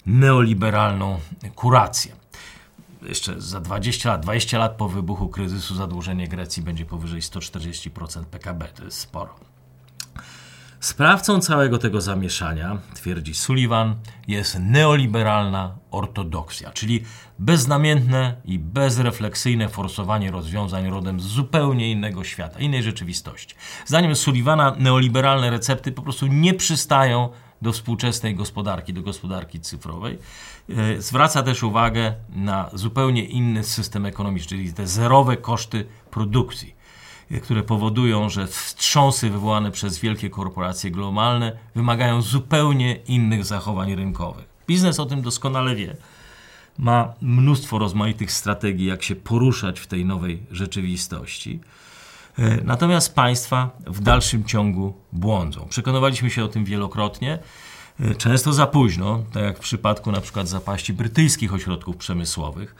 neoliberalną 0.08 1.20
kurację. 1.56 2.16
Jeszcze 3.02 3.42
za 3.42 3.60
20 3.60 4.10
lat, 4.10 4.22
20 4.22 4.58
lat 4.58 4.76
po 4.76 4.90
wybuchu 4.90 5.30
kryzysu 5.30 5.76
zadłużenie 5.76 6.28
Grecji 6.28 6.64
będzie 6.64 6.86
powyżej 6.86 7.22
140% 7.22 8.26
PKB. 8.26 8.68
To 8.68 8.84
jest 8.84 9.00
sporo. 9.00 9.36
Sprawcą 10.80 11.40
całego 11.40 11.78
tego 11.78 12.02
zamieszania, 12.02 12.78
twierdzi 12.94 13.34
Sullivan, 13.34 13.96
jest 14.28 14.58
neoliberalna 14.60 15.76
ortodoksja, 15.92 16.72
czyli 16.72 17.04
beznamiętne 17.40 18.36
i 18.46 18.60
bezrefleksyjne 18.60 19.70
forsowanie 19.70 20.32
rozwiązań 20.32 20.90
rodem 20.90 21.20
z 21.20 21.24
zupełnie 21.24 21.92
innego 21.92 22.24
świata, 22.24 22.60
innej 22.60 22.84
rzeczywistości. 22.84 23.56
Zdaniem 23.86 24.16
Sullivana 24.16 24.76
neoliberalne 24.80 25.50
recepty 25.50 25.92
po 25.92 26.02
prostu 26.02 26.28
nie 26.28 26.54
przystają 26.54 27.30
do 27.62 27.72
współczesnej 27.72 28.36
gospodarki, 28.36 28.94
do 28.94 29.02
gospodarki 29.02 29.60
cyfrowej. 29.60 30.18
E, 30.70 31.02
zwraca 31.02 31.44
też 31.44 31.64
uwagę 31.64 32.16
na 32.36 32.70
zupełnie 32.74 33.26
inny 33.26 33.64
system 33.64 34.06
ekonomiczny, 34.06 34.50
czyli 34.50 34.74
te 34.74 34.88
zerowe 34.88 35.38
koszty 35.38 35.86
produkcji 36.12 36.78
które 37.44 37.64
powodują, 37.64 38.30
że 38.30 38.48
wstrząsy 38.48 39.30
wywołane 39.30 39.72
przez 39.72 40.00
wielkie 40.00 40.30
korporacje 40.30 40.92
globalne 40.92 41.58
wymagają 41.76 42.22
zupełnie 42.22 42.96
innych 42.96 43.46
zachowań 43.46 43.96
rynkowych. 43.96 44.46
Biznes 44.68 45.00
o 45.00 45.06
tym 45.06 45.22
doskonale 45.22 45.76
wie. 45.76 45.96
Ma 46.78 47.14
mnóstwo 47.22 47.80
rozmaitych 47.80 48.32
strategii, 48.32 48.88
jak 48.88 49.04
się 49.04 49.16
poruszać 49.16 49.80
w 49.80 49.88
tej 49.88 50.06
nowej 50.06 50.44
rzeczywistości. 50.52 51.60
E, 52.40 52.64
natomiast 52.64 53.16
państwa 53.16 53.70
w 53.88 54.00
dalszym 54.00 54.46
ciągu 54.46 54.94
błądzą. 55.14 55.68
Przekonywaliśmy 55.70 56.30
się 56.30 56.44
o 56.44 56.48
tym 56.48 56.66
wielokrotnie, 56.66 57.40
e, 58.00 58.16
często 58.16 58.54
za 58.54 58.68
późno, 58.68 59.24
tak 59.34 59.44
jak 59.44 59.58
w 59.58 59.62
przypadku 59.62 60.12
na 60.12 60.22
przykład 60.22 60.48
zapaści 60.48 60.94
brytyjskich 60.94 61.54
ośrodków 61.54 61.98
przemysłowych 61.98 62.76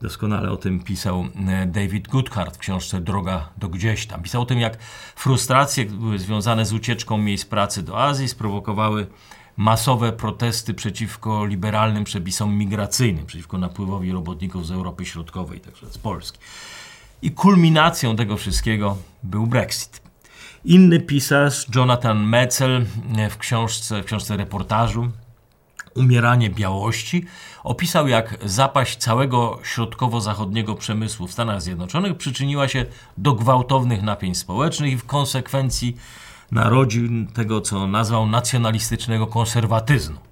Doskonale 0.00 0.50
o 0.50 0.56
tym 0.56 0.80
pisał 0.80 1.24
e, 1.48 1.66
David 1.66 2.08
Goodhart 2.08 2.56
w 2.56 2.58
książce 2.58 3.00
Droga 3.00 3.48
do 3.56 3.68
gdzieś 3.68 4.06
tam. 4.06 4.22
Pisał 4.22 4.42
o 4.42 4.46
tym, 4.46 4.58
jak 4.58 4.82
frustracje 5.16 5.84
były 5.84 6.18
związane 6.18 6.66
z 6.66 6.72
ucieczką 6.72 7.18
miejsc 7.18 7.44
pracy 7.44 7.82
do 7.82 8.02
Azji 8.02 8.28
sprowokowały 8.28 9.06
masowe 9.56 10.12
protesty 10.12 10.74
przeciwko 10.74 11.46
liberalnym 11.46 12.04
przepisom 12.04 12.54
migracyjnym, 12.54 13.26
przeciwko 13.26 13.58
napływowi 13.58 14.12
robotników 14.12 14.66
z 14.66 14.70
Europy 14.70 15.06
Środkowej, 15.06 15.60
także 15.60 15.86
z 15.90 15.98
Polski. 15.98 16.38
I 17.22 17.30
kulminacją 17.30 18.16
tego 18.16 18.36
wszystkiego 18.36 18.96
był 19.22 19.46
Brexit. 19.46 20.02
Inny 20.64 21.00
pisarz, 21.00 21.66
Jonathan 21.74 22.24
Metzel, 22.24 22.86
e, 23.16 23.30
w 23.30 23.38
książce, 23.38 24.02
w 24.02 24.04
książce 24.04 24.36
reportażu 24.36 25.10
umieranie 25.94 26.50
białości, 26.50 27.24
opisał 27.64 28.08
jak 28.08 28.38
zapaść 28.44 28.96
całego 28.96 29.58
środkowo-zachodniego 29.62 30.74
przemysłu 30.74 31.26
w 31.26 31.32
Stanach 31.32 31.62
Zjednoczonych 31.62 32.16
przyczyniła 32.16 32.68
się 32.68 32.86
do 33.18 33.32
gwałtownych 33.32 34.02
napięć 34.02 34.38
społecznych 34.38 34.92
i 34.92 34.96
w 34.96 35.06
konsekwencji 35.06 35.96
narodził 36.50 37.26
tego, 37.34 37.60
co 37.60 37.86
nazwał 37.86 38.26
nacjonalistycznego 38.26 39.26
konserwatyzmu. 39.26 40.25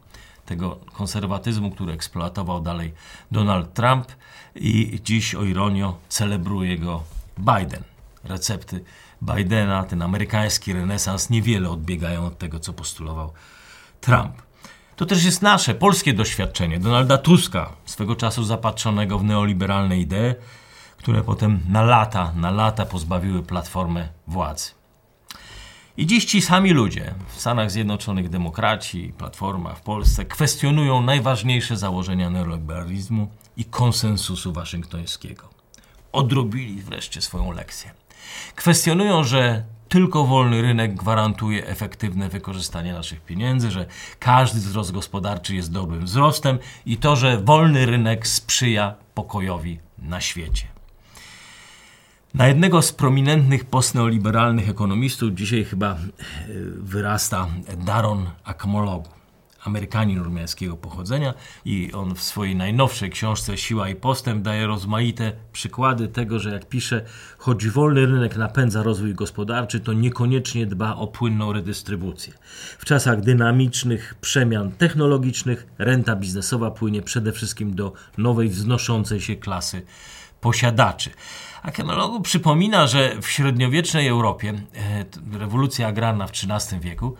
Tego 0.46 0.76
konserwatyzmu, 0.92 1.70
który 1.70 1.92
eksploatował 1.92 2.60
dalej 2.60 2.94
Donald 3.30 3.74
Trump 3.74 4.06
i 4.54 5.00
dziś, 5.04 5.34
o 5.34 5.44
ironio, 5.44 5.98
celebruje 6.08 6.78
go 6.78 7.02
Biden. 7.38 7.82
Recepty 8.24 8.84
Bidena, 9.22 9.84
ten 9.84 10.02
amerykański 10.02 10.72
renesans 10.72 11.30
niewiele 11.30 11.70
odbiegają 11.70 12.26
od 12.26 12.38
tego, 12.38 12.60
co 12.60 12.72
postulował 12.72 13.32
Trump. 14.00 14.42
To 14.96 15.06
też 15.06 15.24
jest 15.24 15.42
nasze, 15.42 15.74
polskie 15.74 16.14
doświadczenie 16.14 16.80
Donalda 16.80 17.18
Tuska, 17.18 17.72
swego 17.84 18.16
czasu 18.16 18.44
zapatrzonego 18.44 19.18
w 19.18 19.24
neoliberalne 19.24 19.98
idee, 19.98 20.34
które 20.96 21.22
potem 21.22 21.60
na 21.68 21.82
lata, 21.82 22.32
na 22.36 22.50
lata 22.50 22.86
pozbawiły 22.86 23.42
platformę 23.42 24.08
władzy. 24.26 24.73
I 25.96 26.06
dziś 26.06 26.24
ci 26.24 26.42
sami 26.42 26.70
ludzie 26.70 27.14
w 27.28 27.40
Stanach 27.40 27.70
Zjednoczonych, 27.70 28.28
demokraci, 28.28 29.12
platforma 29.18 29.74
w 29.74 29.80
Polsce 29.80 30.24
kwestionują 30.24 31.02
najważniejsze 31.02 31.76
założenia 31.76 32.30
neoliberalizmu 32.30 33.28
i 33.56 33.64
konsensusu 33.64 34.52
waszyngtońskiego. 34.52 35.48
Odrobili 36.12 36.82
wreszcie 36.82 37.20
swoją 37.20 37.52
lekcję. 37.52 37.90
Kwestionują, 38.54 39.24
że 39.24 39.64
tylko 39.88 40.24
wolny 40.24 40.62
rynek 40.62 40.94
gwarantuje 40.94 41.66
efektywne 41.66 42.28
wykorzystanie 42.28 42.92
naszych 42.92 43.20
pieniędzy, 43.20 43.70
że 43.70 43.86
każdy 44.18 44.60
wzrost 44.60 44.92
gospodarczy 44.92 45.54
jest 45.54 45.72
dobrym 45.72 46.04
wzrostem 46.04 46.58
i 46.86 46.96
to, 46.96 47.16
że 47.16 47.38
wolny 47.38 47.86
rynek 47.86 48.26
sprzyja 48.26 48.94
pokojowi 49.14 49.78
na 49.98 50.20
świecie. 50.20 50.73
Na 52.34 52.46
jednego 52.46 52.82
z 52.82 52.92
prominentnych 52.92 53.64
postneoliberalnych 53.64 54.68
ekonomistów 54.68 55.34
dzisiaj 55.34 55.64
chyba 55.64 55.92
e, 55.92 55.96
wyrasta 56.76 57.46
Daron 57.86 58.26
Akmologu. 58.44 59.08
Amerykanin 59.64 60.22
rumiańskiego 60.22 60.76
pochodzenia 60.76 61.34
i 61.64 61.92
on 61.92 62.14
w 62.14 62.22
swojej 62.22 62.56
najnowszej 62.56 63.10
książce 63.10 63.56
Siła 63.58 63.88
i 63.88 63.94
Postęp 63.94 64.42
daje 64.42 64.66
rozmaite 64.66 65.32
przykłady 65.52 66.08
tego, 66.08 66.38
że 66.38 66.50
jak 66.50 66.68
pisze, 66.68 67.04
choć 67.38 67.68
wolny 67.68 68.06
rynek 68.06 68.36
napędza 68.36 68.82
rozwój 68.82 69.14
gospodarczy, 69.14 69.80
to 69.80 69.92
niekoniecznie 69.92 70.66
dba 70.66 70.94
o 70.94 71.06
płynną 71.06 71.52
redystrybucję. 71.52 72.32
W 72.78 72.84
czasach 72.84 73.20
dynamicznych 73.20 74.14
przemian 74.20 74.72
technologicznych 74.72 75.66
renta 75.78 76.16
biznesowa 76.16 76.70
płynie 76.70 77.02
przede 77.02 77.32
wszystkim 77.32 77.74
do 77.74 77.92
nowej 78.18 78.48
wznoszącej 78.48 79.20
się 79.20 79.36
klasy 79.36 79.82
posiadaczy. 80.40 81.10
A 81.64 81.70
Kemelogu 81.70 82.20
przypomina, 82.20 82.86
że 82.86 83.20
w 83.22 83.28
średniowiecznej 83.28 84.08
Europie, 84.08 84.54
e, 85.32 85.38
rewolucja 85.38 85.88
agrarna 85.88 86.26
w 86.26 86.30
XIII 86.30 86.80
wieku, 86.80 87.16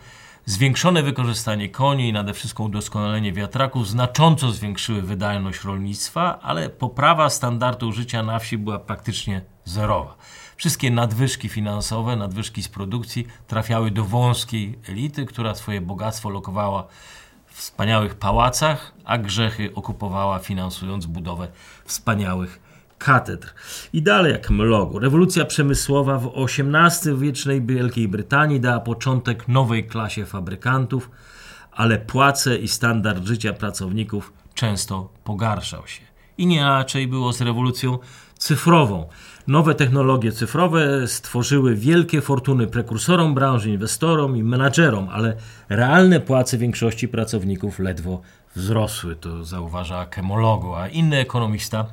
Zwiększone 0.47 1.03
wykorzystanie 1.03 1.69
koni 1.69 2.09
i 2.09 2.13
nade 2.13 2.33
wszystko 2.33 2.63
udoskonalenie 2.63 3.33
wiatraków 3.33 3.87
znacząco 3.87 4.51
zwiększyły 4.51 5.01
wydajność 5.01 5.63
rolnictwa, 5.63 6.39
ale 6.41 6.69
poprawa 6.69 7.29
standardu 7.29 7.91
życia 7.91 8.23
na 8.23 8.39
wsi 8.39 8.57
była 8.57 8.79
praktycznie 8.79 9.41
zerowa. 9.63 10.15
Wszystkie 10.55 10.91
nadwyżki 10.91 11.49
finansowe, 11.49 12.15
nadwyżki 12.15 12.63
z 12.63 12.67
produkcji 12.67 13.27
trafiały 13.47 13.91
do 13.91 14.03
wąskiej 14.03 14.79
elity, 14.89 15.25
która 15.25 15.55
swoje 15.55 15.81
bogactwo 15.81 16.29
lokowała 16.29 16.87
w 17.45 17.57
wspaniałych 17.57 18.15
pałacach, 18.15 18.93
a 19.05 19.17
grzechy 19.17 19.71
okupowała 19.75 20.39
finansując 20.39 21.05
budowę 21.05 21.47
wspaniałych 21.85 22.64
katedr. 23.05 23.53
I 23.93 24.01
dalej 24.01 24.31
jak 24.31 24.49
mlogo. 24.49 24.99
Rewolucja 24.99 25.45
przemysłowa 25.45 26.17
w 26.17 26.31
XVIII-wiecznej 26.37 27.61
Wielkiej 27.65 28.07
Brytanii 28.07 28.59
dała 28.59 28.79
początek 28.79 29.47
nowej 29.47 29.87
klasie 29.87 30.25
fabrykantów, 30.25 31.11
ale 31.71 31.97
płace 31.97 32.57
i 32.57 32.67
standard 32.67 33.25
życia 33.25 33.53
pracowników 33.53 34.33
często 34.53 35.09
pogarszał 35.23 35.87
się. 35.87 36.01
I 36.37 36.47
nie 36.47 36.55
inaczej 36.55 37.07
było 37.07 37.33
z 37.33 37.41
rewolucją 37.41 37.99
cyfrową. 38.37 39.09
Nowe 39.47 39.75
technologie 39.75 40.31
cyfrowe 40.31 41.07
stworzyły 41.07 41.75
wielkie 41.75 42.21
fortuny 42.21 42.67
prekursorom 42.67 43.33
branży, 43.33 43.69
inwestorom 43.69 44.37
i 44.37 44.43
menadżerom, 44.43 45.09
ale 45.11 45.35
realne 45.69 46.19
płace 46.19 46.57
większości 46.57 47.07
pracowników 47.07 47.79
ledwo 47.79 48.21
wzrosły, 48.55 49.15
to 49.15 49.43
zauważa 49.43 50.05
Kemologo, 50.05 50.81
a 50.81 50.87
inny 50.87 51.17
ekonomista, 51.17 51.85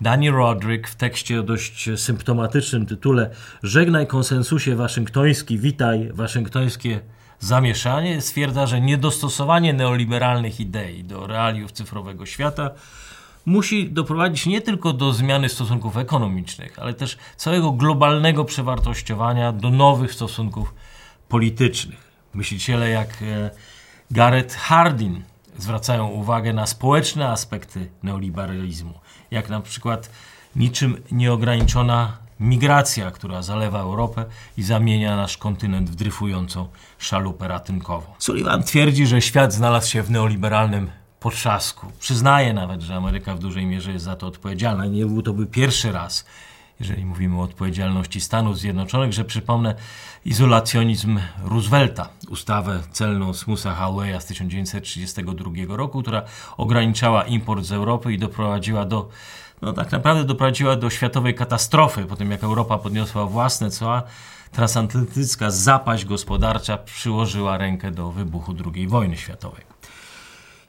Danny 0.00 0.30
Roderick, 0.30 0.88
w 0.88 0.94
tekście 0.94 1.40
o 1.40 1.42
dość 1.42 1.90
symptomatycznym 1.96 2.86
tytule 2.86 3.30
Żegnaj 3.62 4.06
konsensusie 4.06 4.76
waszyngtoński, 4.76 5.58
witaj 5.58 6.10
waszyngtońskie 6.12 7.00
zamieszanie, 7.40 8.20
stwierdza, 8.20 8.66
że 8.66 8.80
niedostosowanie 8.80 9.72
neoliberalnych 9.72 10.60
idei 10.60 11.04
do 11.04 11.26
realiów 11.26 11.72
cyfrowego 11.72 12.26
świata 12.26 12.70
musi 13.46 13.90
doprowadzić 13.90 14.46
nie 14.46 14.60
tylko 14.60 14.92
do 14.92 15.12
zmiany 15.12 15.48
stosunków 15.48 15.96
ekonomicznych, 15.96 16.78
ale 16.78 16.94
też 16.94 17.18
całego 17.36 17.72
globalnego 17.72 18.44
przewartościowania 18.44 19.52
do 19.52 19.70
nowych 19.70 20.14
stosunków 20.14 20.74
politycznych. 21.28 22.10
Myśliciele 22.34 22.90
jak 22.90 23.22
e, 23.22 23.50
Gareth 24.10 24.56
Hardin 24.56 25.22
zwracają 25.58 26.08
uwagę 26.08 26.52
na 26.52 26.66
społeczne 26.66 27.28
aspekty 27.28 27.90
neoliberalizmu, 28.02 28.94
jak 29.30 29.48
na 29.48 29.60
przykład 29.60 30.10
niczym 30.56 31.02
nieograniczona 31.12 32.18
migracja, 32.40 33.10
która 33.10 33.42
zalewa 33.42 33.80
Europę 33.80 34.24
i 34.56 34.62
zamienia 34.62 35.16
nasz 35.16 35.36
kontynent 35.36 35.90
w 35.90 35.94
dryfującą 35.94 36.68
szalupę 36.98 37.48
ratunkową. 37.48 38.06
Sullivan 38.18 38.62
twierdzi, 38.62 39.06
że 39.06 39.22
świat 39.22 39.52
znalazł 39.52 39.90
się 39.90 40.02
w 40.02 40.10
neoliberalnym 40.10 40.90
potrzasku. 41.20 41.86
Przyznaje 42.00 42.52
nawet, 42.52 42.82
że 42.82 42.96
Ameryka 42.96 43.34
w 43.34 43.38
dużej 43.38 43.66
mierze 43.66 43.92
jest 43.92 44.04
za 44.04 44.16
to 44.16 44.26
odpowiedzialna. 44.26 44.86
Nie 44.86 45.06
był 45.06 45.22
to 45.22 45.32
by 45.32 45.46
pierwszy 45.46 45.92
raz, 45.92 46.24
jeżeli 46.80 47.04
mówimy 47.04 47.38
o 47.38 47.42
odpowiedzialności 47.42 48.20
Stanów 48.20 48.58
Zjednoczonych, 48.58 49.12
że 49.12 49.24
przypomnę 49.24 49.74
izolacjonizm 50.24 51.20
Roosevelta, 51.44 52.08
ustawę 52.28 52.82
celną 52.92 53.34
Smusa 53.34 53.74
Hallwaya 53.74 54.20
z 54.20 54.26
1932 54.26 55.76
roku, 55.76 56.02
która 56.02 56.22
ograniczała 56.56 57.24
import 57.24 57.64
z 57.64 57.72
Europy 57.72 58.12
i 58.12 58.18
doprowadziła 58.18 58.84
do 58.84 59.08
no, 59.62 59.72
tak 59.72 59.92
naprawdę 59.92 60.24
doprowadziła 60.24 60.76
do 60.76 60.90
światowej 60.90 61.34
katastrofy, 61.34 62.04
po 62.04 62.16
tym 62.16 62.30
jak 62.30 62.44
Europa 62.44 62.78
podniosła 62.78 63.26
własne 63.26 63.70
cła, 63.70 64.02
transatlantycka 64.52 65.50
zapaść 65.50 66.04
gospodarcza 66.04 66.78
przyłożyła 66.78 67.58
rękę 67.58 67.90
do 67.90 68.10
wybuchu 68.10 68.54
II 68.74 68.88
wojny 68.88 69.16
światowej. 69.16 69.69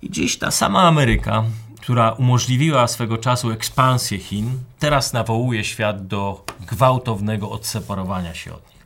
I 0.02 0.10
dziś 0.10 0.38
ta 0.38 0.52
sama 0.52 0.82
Ameryka, 0.82 1.44
która 1.82 2.12
umożliwiła 2.12 2.88
swego 2.88 3.18
czasu 3.18 3.52
ekspansję 3.52 4.18
Chin, 4.18 4.60
teraz 4.80 5.14
nawołuje 5.14 5.64
świat 5.64 6.08
do 6.08 6.46
gwałtownego 6.68 7.52
odseparowania 7.52 8.34
się 8.34 8.54
od 8.54 8.68
nich. 8.68 8.86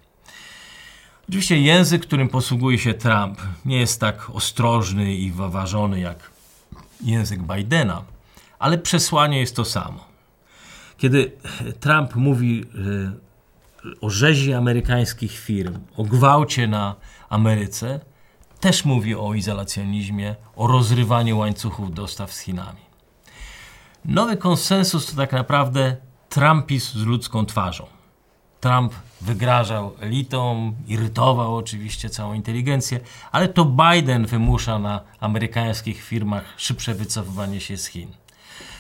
Oczywiście 1.29 1.59
język, 1.59 2.01
którym 2.01 2.29
posługuje 2.29 2.79
się 2.79 2.93
Trump, 2.93 3.41
nie 3.65 3.79
jest 3.79 3.99
tak 3.99 4.29
ostrożny 4.29 5.15
i 5.15 5.31
wyważony 5.31 5.99
jak 5.99 6.31
język 7.03 7.41
Bidena, 7.41 8.03
ale 8.59 8.77
przesłanie 8.77 9.39
jest 9.39 9.55
to 9.55 9.65
samo. 9.65 10.05
Kiedy 10.97 11.31
Trump 11.79 12.15
mówi 12.15 12.65
o 14.01 14.09
rzezi 14.09 14.53
amerykańskich 14.53 15.39
firm, 15.39 15.79
o 15.97 16.03
gwałcie 16.03 16.67
na 16.67 16.95
Ameryce, 17.29 17.99
też 18.59 18.85
mówi 18.85 19.15
o 19.15 19.33
izolacjonizmie, 19.33 20.35
o 20.55 20.67
rozrywaniu 20.67 21.37
łańcuchów 21.37 21.93
dostaw 21.93 22.33
z 22.33 22.39
Chinami. 22.39 22.81
Nowy 24.05 24.37
konsensus 24.37 25.05
to 25.05 25.15
tak 25.15 25.31
naprawdę 25.31 25.95
Trumpizm 26.29 26.99
z 26.99 27.05
ludzką 27.05 27.45
twarzą. 27.45 27.85
Trump 28.61 28.93
wygrażał 29.21 29.93
elitom, 29.99 30.75
irytował 30.87 31.55
oczywiście 31.55 32.09
całą 32.09 32.33
inteligencję, 32.33 32.99
ale 33.31 33.47
to 33.47 33.65
Biden 33.65 34.25
wymusza 34.25 34.79
na 34.79 35.01
amerykańskich 35.19 36.03
firmach 36.03 36.43
szybsze 36.57 36.93
wycofywanie 36.93 37.61
się 37.61 37.77
z 37.77 37.85
Chin. 37.85 38.11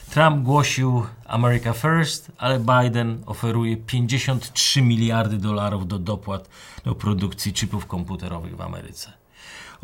Trump 0.09 0.43
głosił 0.43 1.05
America 1.25 1.73
First, 1.73 2.31
ale 2.37 2.59
Biden 2.59 3.23
oferuje 3.25 3.77
53 3.77 4.81
miliardy 4.81 5.37
dolarów 5.37 5.87
do 5.87 5.99
dopłat 5.99 6.49
do 6.85 6.95
produkcji 6.95 7.53
chipów 7.53 7.85
komputerowych 7.85 8.55
w 8.55 8.61
Ameryce. 8.61 9.24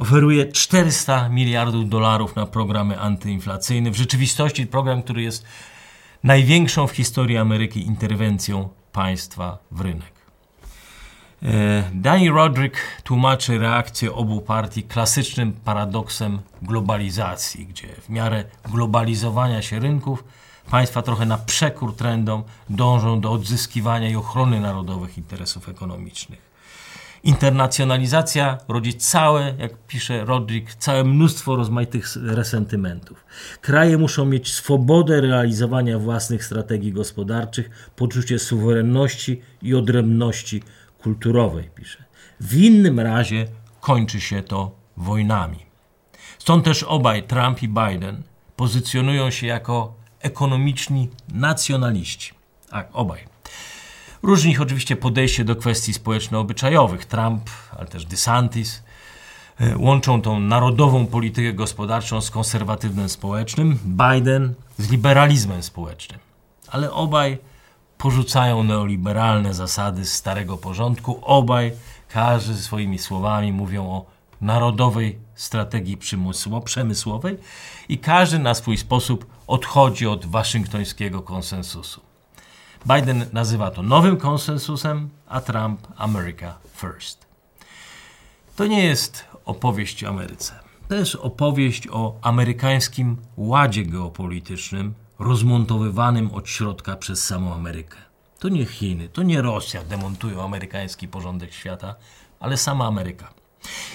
Oferuje 0.01 0.51
400 0.51 1.29
miliardów 1.29 1.89
dolarów 1.89 2.35
na 2.35 2.45
programy 2.45 2.99
antyinflacyjne. 2.99 3.91
W 3.91 3.95
rzeczywistości 3.95 4.67
program, 4.67 5.03
który 5.03 5.21
jest 5.21 5.45
największą 6.23 6.87
w 6.87 6.91
historii 6.91 7.37
Ameryki 7.37 7.85
interwencją 7.85 8.69
państwa 8.91 9.57
w 9.71 9.81
rynek. 9.81 10.13
E, 11.43 11.83
Danny 11.93 12.29
Roderick 12.29 12.77
tłumaczy 13.03 13.57
reakcję 13.57 14.13
obu 14.13 14.41
partii 14.41 14.83
klasycznym 14.83 15.53
paradoksem 15.53 16.39
globalizacji, 16.61 17.65
gdzie 17.65 17.87
w 17.87 18.09
miarę 18.09 18.43
globalizowania 18.71 19.61
się 19.61 19.79
rynków 19.79 20.23
państwa 20.71 21.01
trochę 21.01 21.25
na 21.25 21.37
przekór 21.37 21.95
trendom 21.95 22.43
dążą 22.69 23.21
do 23.21 23.31
odzyskiwania 23.31 24.09
i 24.09 24.15
ochrony 24.15 24.59
narodowych 24.59 25.17
interesów 25.17 25.69
ekonomicznych. 25.69 26.50
Internacjonalizacja 27.23 28.57
rodzi 28.67 28.93
całe, 28.93 29.53
jak 29.57 29.77
pisze 29.87 30.25
Roderick, 30.25 30.75
całe 30.75 31.03
mnóstwo 31.03 31.55
rozmaitych 31.55 32.07
resentymentów. 32.15 33.25
Kraje 33.61 33.97
muszą 33.97 34.25
mieć 34.25 34.53
swobodę 34.53 35.21
realizowania 35.21 35.99
własnych 35.99 36.45
strategii 36.45 36.93
gospodarczych, 36.93 37.91
poczucie 37.95 38.39
suwerenności 38.39 39.41
i 39.61 39.75
odrębności 39.75 40.63
kulturowej, 41.03 41.69
pisze. 41.75 42.03
W 42.39 42.57
innym 42.57 42.99
razie 42.99 43.47
kończy 43.79 44.21
się 44.21 44.43
to 44.43 44.75
wojnami. 44.97 45.65
Stąd 46.39 46.65
też 46.65 46.83
obaj, 46.83 47.23
Trump 47.23 47.63
i 47.63 47.67
Biden, 47.67 48.23
pozycjonują 48.55 49.31
się 49.31 49.47
jako 49.47 49.93
ekonomiczni 50.19 51.09
nacjonaliści. 51.33 52.33
Tak, 52.69 52.89
obaj. 52.93 53.30
Różni 54.23 54.51
ich 54.51 54.61
oczywiście 54.61 54.95
podejście 54.95 55.43
do 55.43 55.55
kwestii 55.55 55.93
społeczno-obyczajowych. 55.93 57.05
Trump, 57.05 57.49
ale 57.77 57.87
też 57.87 58.05
DeSantis 58.05 58.83
e, 59.59 59.77
łączą 59.77 60.21
tą 60.21 60.39
narodową 60.39 61.07
politykę 61.07 61.53
gospodarczą 61.53 62.21
z 62.21 62.31
konserwatywnym 62.31 63.09
społecznym, 63.09 63.79
Biden 63.85 64.53
z 64.77 64.89
liberalizmem 64.89 65.63
społecznym. 65.63 66.19
Ale 66.67 66.91
obaj 66.91 67.37
porzucają 67.97 68.63
neoliberalne 68.63 69.53
zasady 69.53 70.05
starego 70.05 70.57
porządku. 70.57 71.19
Obaj, 71.21 71.71
każdy 72.09 72.55
swoimi 72.55 72.99
słowami 72.99 73.53
mówią 73.53 73.85
o 73.85 74.05
narodowej 74.41 75.17
strategii 75.35 75.97
przemysłowej 76.65 77.37
i 77.89 77.97
każdy 77.97 78.39
na 78.39 78.53
swój 78.53 78.77
sposób 78.77 79.25
odchodzi 79.47 80.07
od 80.07 80.25
waszyngtońskiego 80.25 81.21
konsensusu. 81.21 82.10
Biden 82.85 83.25
nazywa 83.33 83.71
to 83.71 83.83
nowym 83.83 84.17
konsensusem, 84.17 85.09
a 85.27 85.41
Trump 85.41 85.87
America 85.97 86.57
First. 86.73 87.25
To 88.55 88.67
nie 88.67 88.83
jest 88.85 89.25
opowieść 89.45 90.03
o 90.03 90.09
Ameryce. 90.09 90.59
To 90.87 90.95
jest 90.95 91.15
opowieść 91.15 91.87
o 91.91 92.15
amerykańskim 92.21 93.17
ładzie 93.37 93.85
geopolitycznym, 93.85 94.93
rozmontowywanym 95.19 96.31
od 96.31 96.49
środka 96.49 96.95
przez 96.95 97.23
samą 97.23 97.53
Amerykę. 97.53 97.97
To 98.39 98.49
nie 98.49 98.65
Chiny, 98.65 99.09
to 99.09 99.23
nie 99.23 99.41
Rosja 99.41 99.83
demontują 99.83 100.43
amerykański 100.43 101.07
porządek 101.07 101.53
świata, 101.53 101.95
ale 102.39 102.57
sama 102.57 102.85
Ameryka. 102.85 103.33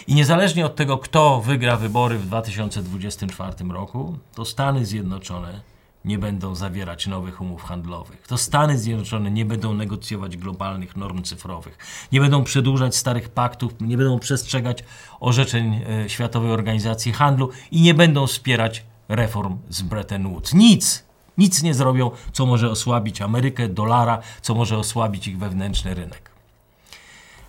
I 0.06 0.14
niezależnie 0.14 0.66
od 0.66 0.76
tego, 0.76 0.98
kto 0.98 1.40
wygra 1.40 1.76
wybory 1.76 2.18
w 2.18 2.26
2024 2.26 3.52
roku, 3.68 4.18
to 4.34 4.44
Stany 4.44 4.86
Zjednoczone 4.86 5.60
nie 6.06 6.18
będą 6.18 6.54
zawierać 6.54 7.06
nowych 7.06 7.40
umów 7.40 7.62
handlowych. 7.62 8.26
To 8.26 8.38
Stany 8.38 8.78
Zjednoczone 8.78 9.30
nie 9.30 9.44
będą 9.44 9.74
negocjować 9.74 10.36
globalnych 10.36 10.96
norm 10.96 11.22
cyfrowych, 11.22 11.78
nie 12.12 12.20
będą 12.20 12.44
przedłużać 12.44 12.96
starych 12.96 13.28
paktów, 13.28 13.72
nie 13.80 13.96
będą 13.96 14.18
przestrzegać 14.18 14.84
orzeczeń 15.20 15.80
e, 15.88 16.08
Światowej 16.08 16.50
Organizacji 16.50 17.12
Handlu 17.12 17.50
i 17.70 17.80
nie 17.80 17.94
będą 17.94 18.26
wspierać 18.26 18.84
reform 19.08 19.58
z 19.68 19.82
Bretton 19.82 20.28
Woods. 20.28 20.54
Nic 20.54 21.06
nic 21.38 21.62
nie 21.62 21.74
zrobią, 21.74 22.10
co 22.32 22.46
może 22.46 22.70
osłabić 22.70 23.22
Amerykę, 23.22 23.68
dolara, 23.68 24.18
co 24.42 24.54
może 24.54 24.78
osłabić 24.78 25.28
ich 25.28 25.38
wewnętrzny 25.38 25.94
rynek. 25.94 26.30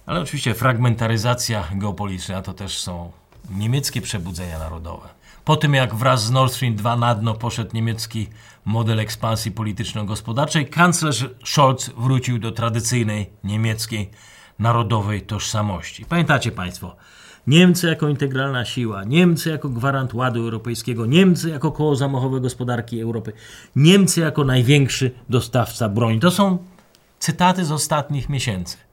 Ale 0.05 0.19
oczywiście 0.19 0.53
fragmentaryzacja 0.53 1.67
geopolityczna 1.71 2.41
to 2.41 2.53
też 2.53 2.79
są 2.79 3.11
niemieckie 3.49 4.01
przebudzenia 4.01 4.59
narodowe. 4.59 5.09
Po 5.47 5.55
tym 5.55 5.73
jak 5.73 5.95
wraz 5.95 6.25
z 6.25 6.31
Nord 6.31 6.53
Stream 6.53 6.75
2 6.75 6.95
na 6.95 7.15
dno 7.15 7.33
poszedł 7.33 7.69
niemiecki 7.73 8.27
model 8.65 8.99
ekspansji 8.99 9.51
polityczno-gospodarczej, 9.51 10.67
kanclerz 10.67 11.25
Scholz 11.45 11.89
wrócił 11.97 12.39
do 12.39 12.51
tradycyjnej 12.51 13.29
niemieckiej 13.43 14.09
narodowej 14.59 15.21
tożsamości. 15.21 16.05
Pamiętacie 16.05 16.51
Państwo, 16.51 16.95
Niemcy 17.47 17.87
jako 17.87 18.09
integralna 18.09 18.65
siła, 18.65 19.03
Niemcy 19.03 19.49
jako 19.49 19.69
gwarant 19.69 20.13
ładu 20.13 20.39
europejskiego, 20.39 21.05
Niemcy 21.05 21.49
jako 21.49 21.71
koło 21.71 21.95
zamachowe 21.95 22.39
gospodarki 22.39 23.01
Europy, 23.01 23.33
Niemcy 23.75 24.21
jako 24.21 24.43
największy 24.43 25.11
dostawca 25.29 25.89
broni. 25.89 26.19
To 26.19 26.31
są 26.31 26.57
cytaty 27.19 27.65
z 27.65 27.71
ostatnich 27.71 28.29
miesięcy. 28.29 28.86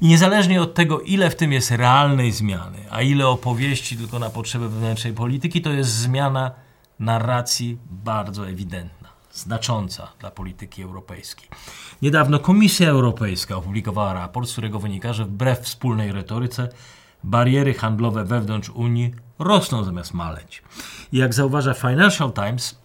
I 0.00 0.06
niezależnie 0.06 0.62
od 0.62 0.74
tego, 0.74 1.00
ile 1.00 1.30
w 1.30 1.36
tym 1.36 1.52
jest 1.52 1.70
realnej 1.70 2.32
zmiany, 2.32 2.78
a 2.90 3.02
ile 3.02 3.28
opowieści 3.28 3.96
tylko 3.96 4.18
na 4.18 4.30
potrzeby 4.30 4.68
wewnętrznej 4.68 5.12
polityki, 5.12 5.62
to 5.62 5.70
jest 5.70 5.90
zmiana 5.90 6.50
narracji 6.98 7.78
bardzo 7.90 8.48
ewidentna, 8.48 9.08
znacząca 9.32 10.08
dla 10.18 10.30
polityki 10.30 10.82
europejskiej. 10.82 11.48
Niedawno 12.02 12.38
Komisja 12.38 12.88
Europejska 12.88 13.56
opublikowała 13.56 14.12
raport, 14.12 14.48
z 14.48 14.52
którego 14.52 14.78
wynika, 14.78 15.12
że 15.12 15.24
wbrew 15.24 15.60
wspólnej 15.60 16.12
retoryce 16.12 16.68
bariery 17.24 17.74
handlowe 17.74 18.24
wewnątrz 18.24 18.70
Unii 18.70 19.14
rosną 19.38 19.84
zamiast 19.84 20.14
maleć. 20.14 20.62
I 21.12 21.18
jak 21.18 21.34
zauważa 21.34 21.74
Financial 21.74 22.32
Times, 22.32 22.81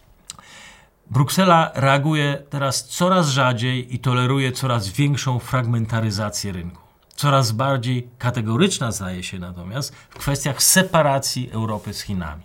Bruksela 1.10 1.72
reaguje 1.74 2.42
teraz 2.50 2.84
coraz 2.84 3.28
rzadziej 3.28 3.94
i 3.94 3.98
toleruje 3.98 4.52
coraz 4.52 4.88
większą 4.88 5.38
fragmentaryzację 5.38 6.52
rynku. 6.52 6.82
Coraz 7.16 7.52
bardziej 7.52 8.08
kategoryczna 8.18 8.92
staje 8.92 9.22
się 9.22 9.38
natomiast 9.38 9.94
w 10.10 10.18
kwestiach 10.18 10.62
separacji 10.62 11.50
Europy 11.50 11.94
z 11.94 12.00
Chinami. 12.00 12.42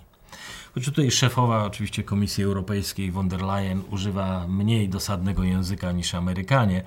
Choć 0.73 0.85
tutaj 0.85 1.11
szefowa 1.11 1.65
oczywiście 1.65 2.03
Komisji 2.03 2.43
Europejskiej 2.43 3.11
von 3.11 3.29
der 3.29 3.41
Leyen 3.41 3.81
używa 3.91 4.47
mniej 4.47 4.89
dosadnego 4.89 5.43
języka 5.43 5.91
niż 5.91 6.15
Amerykanie, 6.15 6.83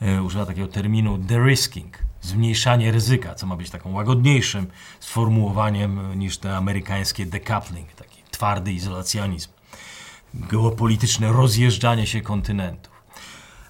e, 0.00 0.22
używa 0.22 0.46
takiego 0.46 0.68
terminu 0.68 1.18
de-risking, 1.18 1.98
zmniejszanie 2.20 2.90
ryzyka, 2.90 3.34
co 3.34 3.46
ma 3.46 3.56
być 3.56 3.70
taką 3.70 3.92
łagodniejszym 3.92 4.66
sformułowaniem 5.00 6.18
niż 6.18 6.38
te 6.38 6.56
amerykańskie 6.56 7.26
decoupling, 7.26 7.92
taki 7.92 8.22
twardy 8.30 8.72
izolacjonizm, 8.72 9.57
geopolityczne 10.34 11.32
rozjeżdżanie 11.32 12.06
się 12.06 12.20
kontynentów. 12.20 12.92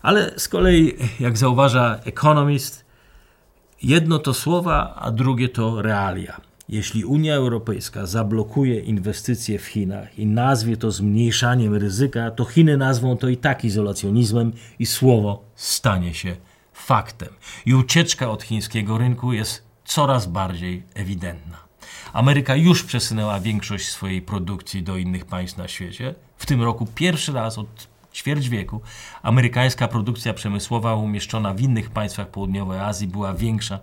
Ale 0.02 0.38
z 0.38 0.48
kolei, 0.48 0.94
jak 1.20 1.38
zauważa 1.38 1.98
Economist, 2.04 2.84
jedno 3.82 4.18
to 4.18 4.34
słowa, 4.34 4.94
a 4.96 5.10
drugie 5.10 5.48
to 5.48 5.82
realia. 5.82 6.40
Jeśli 6.68 7.04
Unia 7.04 7.34
Europejska 7.34 8.06
zablokuje 8.06 8.80
inwestycje 8.80 9.58
w 9.58 9.66
Chinach 9.66 10.18
i 10.18 10.26
nazwie 10.26 10.76
to 10.76 10.90
zmniejszaniem 10.90 11.74
ryzyka, 11.74 12.30
to 12.30 12.44
Chiny 12.44 12.76
nazwą 12.76 13.16
to 13.16 13.28
i 13.28 13.36
tak 13.36 13.64
izolacjonizmem 13.64 14.52
i 14.78 14.86
słowo 14.86 15.44
stanie 15.54 16.14
się 16.14 16.36
faktem. 16.72 17.28
I 17.66 17.74
ucieczka 17.74 18.30
od 18.30 18.42
chińskiego 18.42 18.98
rynku 18.98 19.32
jest 19.32 19.62
coraz 19.84 20.26
bardziej 20.26 20.82
ewidentna. 20.94 21.56
Ameryka 22.12 22.56
już 22.56 22.84
przesunęła 22.84 23.40
większość 23.40 23.88
swojej 23.88 24.22
produkcji 24.22 24.82
do 24.82 24.96
innych 24.96 25.24
państw 25.24 25.58
na 25.58 25.68
świecie. 25.68 26.14
W 26.38 26.46
tym 26.46 26.62
roku 26.62 26.86
pierwszy 26.94 27.32
raz 27.32 27.58
od 27.58 27.88
ćwierć 28.14 28.48
wieku 28.48 28.80
amerykańska 29.22 29.88
produkcja 29.88 30.34
przemysłowa 30.34 30.94
umieszczona 30.94 31.54
w 31.54 31.60
innych 31.60 31.90
państwach 31.90 32.28
południowej 32.28 32.80
Azji 32.80 33.08
była 33.08 33.34
większa 33.34 33.78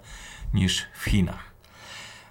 niż 0.53 0.85
w 0.93 1.05
Chinach. 1.05 1.55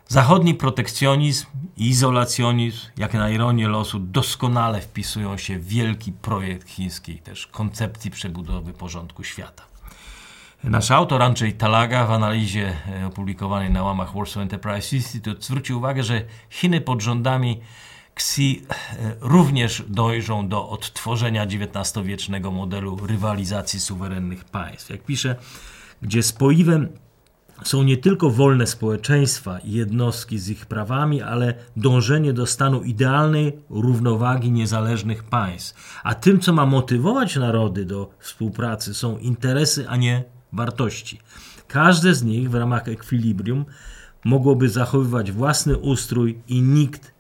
Zachodni 0.09 0.55
protekcjonizm 0.55 1.47
i 1.77 1.89
izolacjonizm, 1.89 2.79
jak 2.97 3.15
na 3.15 3.31
ironię 3.31 3.69
losu, 3.69 3.99
doskonale 3.99 4.81
wpisują 4.81 5.37
się 5.37 5.59
w 5.59 5.69
wielki 5.69 6.13
projekt 6.13 6.69
chińskiej 6.69 7.19
też 7.19 7.47
koncepcji 7.47 8.11
przebudowy 8.11 8.73
porządku 8.73 9.25
świata. 9.25 9.63
Nasz 10.65 10.91
autor 10.91 11.23
Andrzej 11.23 11.53
Talaga 11.53 12.07
w 12.07 12.11
analizie 12.11 12.77
e, 13.03 13.07
opublikowanej 13.07 13.71
na 13.71 13.83
łamach 13.83 14.15
Warsaw 14.15 14.43
Enterprise 14.43 14.97
Institute 14.97 15.43
zwrócił 15.43 15.79
uwagę, 15.79 16.03
że 16.03 16.25
Chiny 16.51 16.81
pod 16.81 17.03
rządami 17.03 17.61
Xi 18.15 18.63
e, 18.71 18.75
również 19.21 19.83
dojrzą 19.89 20.49
do 20.49 20.69
odtworzenia 20.69 21.47
XIX-wiecznego 21.47 22.51
modelu 22.51 23.07
rywalizacji 23.07 23.81
suwerennych 23.81 24.45
państw. 24.45 24.91
Jak 24.91 25.05
pisze, 25.05 25.37
gdzie 26.03 26.23
spoiwem 26.23 26.89
są 27.63 27.83
nie 27.83 27.97
tylko 27.97 28.31
wolne 28.31 28.67
społeczeństwa 28.67 29.59
i 29.59 29.73
jednostki 29.73 30.39
z 30.39 30.49
ich 30.49 30.67
prawami, 30.67 31.23
ale 31.23 31.55
dążenie 31.77 32.33
do 32.33 32.47
stanu 32.47 32.83
idealnej 32.83 33.59
równowagi 33.71 34.51
niezależnych 34.51 35.25
państw. 35.25 36.01
A 36.05 36.15
tym, 36.15 36.41
co 36.41 36.53
ma 36.53 36.67
motywować 36.67 37.37
narody 37.37 37.85
do 37.85 38.11
współpracy, 38.19 38.95
są 38.95 39.19
interesy, 39.19 39.89
a 39.89 39.97
nie 39.97 40.25
wartości. 40.53 41.21
Każde 41.69 42.15
z 42.15 42.23
nich 42.23 42.51
w 42.51 42.55
ramach 42.55 42.89
ekwilibrium 42.89 43.65
mogłoby 44.25 44.69
zachowywać 44.69 45.33
własny 45.33 45.79
ustrój 45.79 46.39
i 46.49 46.63
nikt 46.63 47.14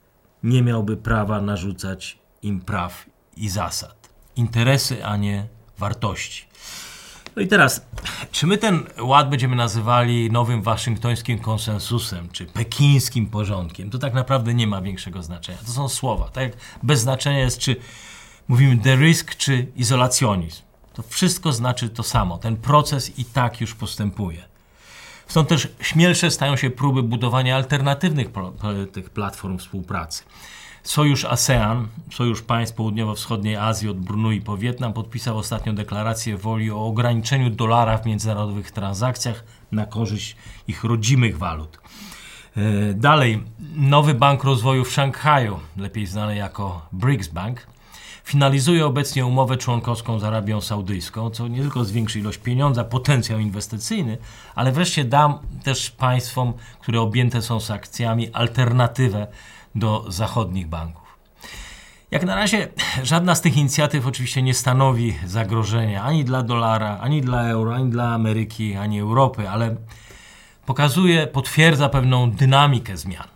nie 0.44 0.62
miałby 0.62 0.96
prawa 0.96 1.40
narzucać 1.40 2.18
im 2.42 2.60
praw 2.60 3.06
i 3.36 3.48
zasad. 3.48 4.08
Interesy, 4.36 5.04
a 5.04 5.16
nie 5.16 5.46
wartości. 5.78 6.44
No 7.36 7.42
i 7.42 7.48
teraz, 7.48 7.86
czy 8.30 8.46
my 8.46 8.58
ten 8.58 8.82
ład 9.00 9.30
będziemy 9.30 9.56
nazywali 9.56 10.30
nowym 10.30 10.62
waszyngtońskim 10.62 11.38
konsensusem, 11.38 12.28
czy 12.32 12.46
pekińskim 12.46 13.26
porządkiem, 13.26 13.90
to 13.90 13.98
tak 13.98 14.14
naprawdę 14.14 14.54
nie 14.54 14.66
ma 14.66 14.80
większego 14.80 15.22
znaczenia. 15.22 15.58
To 15.58 15.72
są 15.72 15.88
słowa. 15.88 16.28
Tak 16.28 16.42
jak 16.42 16.52
bez 16.82 17.00
znaczenia 17.00 17.38
jest, 17.38 17.58
czy 17.58 17.76
mówimy 18.48 18.78
the 18.78 18.96
risk, 18.96 19.36
czy 19.36 19.66
izolacjonizm. 19.76 20.62
To 20.92 21.02
wszystko 21.02 21.52
znaczy 21.52 21.88
to 21.88 22.02
samo. 22.02 22.38
Ten 22.38 22.56
proces 22.56 23.18
i 23.18 23.24
tak 23.24 23.60
już 23.60 23.74
postępuje. 23.74 24.53
Stąd 25.26 25.48
też 25.48 25.68
śmielsze 25.80 26.30
stają 26.30 26.56
się 26.56 26.70
próby 26.70 27.02
budowania 27.02 27.56
alternatywnych 27.56 28.28
tych 28.92 29.10
platform 29.10 29.58
współpracy. 29.58 30.24
Sojusz 30.82 31.24
ASEAN, 31.24 31.88
Sojusz 32.12 32.42
Państw 32.42 32.76
Południowo-Wschodniej 32.76 33.56
Azji 33.56 33.88
od 33.88 34.00
Brunei 34.00 34.40
po 34.40 34.56
Wietnam, 34.56 34.92
podpisał 34.92 35.38
ostatnio 35.38 35.72
deklarację 35.72 36.36
woli 36.36 36.70
o 36.70 36.86
ograniczeniu 36.86 37.50
dolara 37.50 37.98
w 37.98 38.06
międzynarodowych 38.06 38.70
transakcjach 38.70 39.44
na 39.72 39.86
korzyść 39.86 40.36
ich 40.68 40.84
rodzimych 40.84 41.38
walut. 41.38 41.80
E, 42.56 42.94
dalej, 42.94 43.44
nowy 43.76 44.14
Bank 44.14 44.44
Rozwoju 44.44 44.84
w 44.84 44.92
Szanghaju, 44.92 45.60
lepiej 45.76 46.06
znany 46.06 46.36
jako 46.36 46.86
BRICS 46.92 47.28
Bank, 47.28 47.66
finalizuje 48.24 48.86
obecnie 48.86 49.26
umowę 49.26 49.56
członkowską 49.56 50.18
z 50.18 50.24
Arabią 50.24 50.60
Saudyjską, 50.60 51.30
co 51.30 51.48
nie 51.48 51.60
tylko 51.60 51.84
zwiększy 51.84 52.18
ilość 52.18 52.38
pieniądza, 52.38 52.84
potencjał 52.84 53.38
inwestycyjny, 53.38 54.18
ale 54.54 54.72
wreszcie 54.72 55.04
da 55.04 55.38
też 55.62 55.90
państwom, 55.90 56.52
które 56.80 57.00
objęte 57.00 57.42
są 57.42 57.60
sankcjami, 57.60 58.32
alternatywę 58.32 59.26
do 59.74 60.04
zachodnich 60.08 60.68
banków. 60.68 61.04
Jak 62.10 62.24
na 62.24 62.34
razie 62.34 62.68
żadna 63.02 63.34
z 63.34 63.40
tych 63.40 63.56
inicjatyw 63.56 64.06
oczywiście 64.06 64.42
nie 64.42 64.54
stanowi 64.54 65.14
zagrożenia 65.26 66.02
ani 66.02 66.24
dla 66.24 66.42
dolara, 66.42 66.98
ani 67.00 67.20
dla 67.20 67.48
euro, 67.48 67.74
ani 67.74 67.90
dla 67.90 68.14
Ameryki, 68.14 68.76
ani 68.76 69.00
Europy, 69.00 69.48
ale 69.48 69.76
pokazuje, 70.66 71.26
potwierdza 71.26 71.88
pewną 71.88 72.30
dynamikę 72.30 72.96
zmian. 72.96 73.33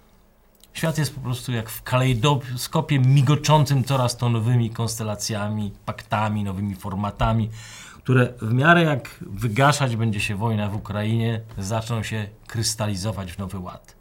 Świat 0.79 0.99
jest 0.99 1.15
po 1.15 1.21
prostu 1.21 1.53
jak 1.53 1.71
w 1.71 1.83
kalejdoskopie 1.83 2.99
migoczącym 2.99 3.85
coraz 3.85 4.17
to 4.17 4.29
nowymi 4.29 4.71
konstelacjami, 4.71 5.73
paktami, 5.85 6.45
nowymi 6.45 6.75
formatami, 6.75 7.51
które 7.99 8.33
w 8.43 8.53
miarę 8.53 8.83
jak 8.83 9.17
wygaszać 9.21 9.97
będzie 9.97 10.21
się 10.21 10.37
wojna 10.37 10.69
w 10.69 10.75
Ukrainie, 10.75 11.41
zaczną 11.59 12.03
się 12.03 12.29
krystalizować 12.47 13.33
w 13.33 13.39
nowy 13.39 13.59
ład. 13.59 13.97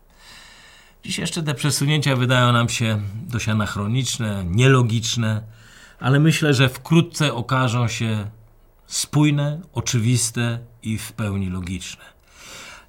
Dziś 1.04 1.18
jeszcze 1.18 1.44
te 1.44 1.54
przesunięcia 1.54 2.16
wydają 2.16 2.52
nam 2.52 2.70
się 2.70 3.02
dość 3.14 3.50
anachroniczne, 3.50 4.44
nielogiczne, 4.46 5.42
ale 6.00 6.20
myślę, 6.20 6.54
że 6.54 6.70
wkrótce 6.70 7.34
okażą 7.34 7.88
się 7.88 8.30
spójne, 8.88 9.62
oczywiste 9.74 10.60
i 10.84 10.98
w 10.98 11.14
pełni 11.14 11.50
logiczne. 11.50 12.04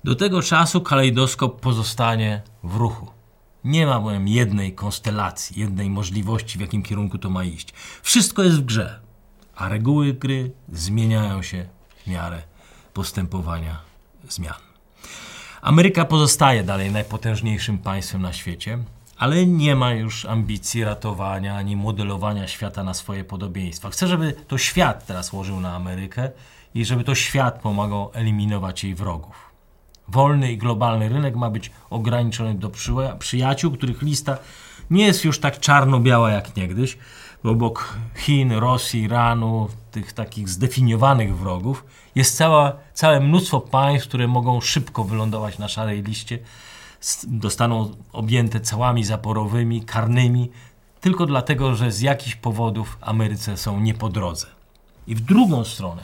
Do 0.04 0.14
tego 0.14 0.42
czasu 0.42 0.80
kalejdoskop 0.80 1.60
pozostanie 1.60 2.42
w 2.62 2.76
ruchu. 2.76 3.17
Nie 3.64 3.86
ma 3.86 4.00
bowiem 4.00 4.28
jednej 4.28 4.74
konstelacji, 4.74 5.60
jednej 5.60 5.90
możliwości, 5.90 6.58
w 6.58 6.60
jakim 6.60 6.82
kierunku 6.82 7.18
to 7.18 7.30
ma 7.30 7.44
iść. 7.44 7.74
Wszystko 8.02 8.42
jest 8.42 8.56
w 8.56 8.64
grze, 8.64 9.00
a 9.56 9.68
reguły 9.68 10.14
gry 10.14 10.52
zmieniają 10.72 11.42
się 11.42 11.68
w 11.96 12.06
miarę 12.06 12.42
postępowania 12.94 13.80
zmian. 14.28 14.54
Ameryka 15.62 16.04
pozostaje 16.04 16.64
dalej 16.64 16.92
najpotężniejszym 16.92 17.78
państwem 17.78 18.22
na 18.22 18.32
świecie, 18.32 18.78
ale 19.16 19.46
nie 19.46 19.76
ma 19.76 19.92
już 19.92 20.24
ambicji 20.24 20.84
ratowania 20.84 21.56
ani 21.56 21.76
modelowania 21.76 22.48
świata 22.48 22.84
na 22.84 22.94
swoje 22.94 23.24
podobieństwa. 23.24 23.90
Chce, 23.90 24.06
żeby 24.06 24.32
to 24.32 24.58
świat 24.58 25.06
teraz 25.06 25.32
łożył 25.32 25.60
na 25.60 25.74
Amerykę 25.74 26.30
i 26.74 26.84
żeby 26.84 27.04
to 27.04 27.14
świat 27.14 27.60
pomagał 27.60 28.10
eliminować 28.14 28.84
jej 28.84 28.94
wrogów. 28.94 29.47
Wolny 30.08 30.52
i 30.52 30.58
globalny 30.58 31.08
rynek 31.08 31.36
ma 31.36 31.50
być 31.50 31.70
ograniczony 31.90 32.54
do 32.54 32.70
przyjaciół, 33.18 33.72
których 33.72 34.02
lista 34.02 34.38
nie 34.90 35.06
jest 35.06 35.24
już 35.24 35.40
tak 35.40 35.60
czarno-biała 35.60 36.30
jak 36.30 36.56
niegdyś, 36.56 36.98
bo 37.44 37.50
obok 37.50 37.96
Chin, 38.16 38.52
Rosji, 38.52 39.02
Iranu, 39.02 39.68
tych 39.90 40.12
takich 40.12 40.48
zdefiniowanych 40.48 41.36
wrogów, 41.36 41.84
jest 42.14 42.36
cała, 42.36 42.72
całe 42.94 43.20
mnóstwo 43.20 43.60
państw, 43.60 44.08
które 44.08 44.28
mogą 44.28 44.60
szybko 44.60 45.04
wylądować 45.04 45.58
na 45.58 45.68
szarej 45.68 46.02
liście, 46.02 46.38
dostaną 47.26 47.94
objęte 48.12 48.60
całami 48.60 49.04
zaporowymi, 49.04 49.82
karnymi, 49.82 50.50
tylko 51.00 51.26
dlatego, 51.26 51.74
że 51.74 51.92
z 51.92 52.00
jakichś 52.00 52.36
powodów 52.36 52.98
Ameryce 53.00 53.56
są 53.56 53.80
nie 53.80 53.94
po 53.94 54.08
drodze. 54.08 54.46
I 55.06 55.14
w 55.14 55.20
drugą 55.20 55.64
stronę, 55.64 56.02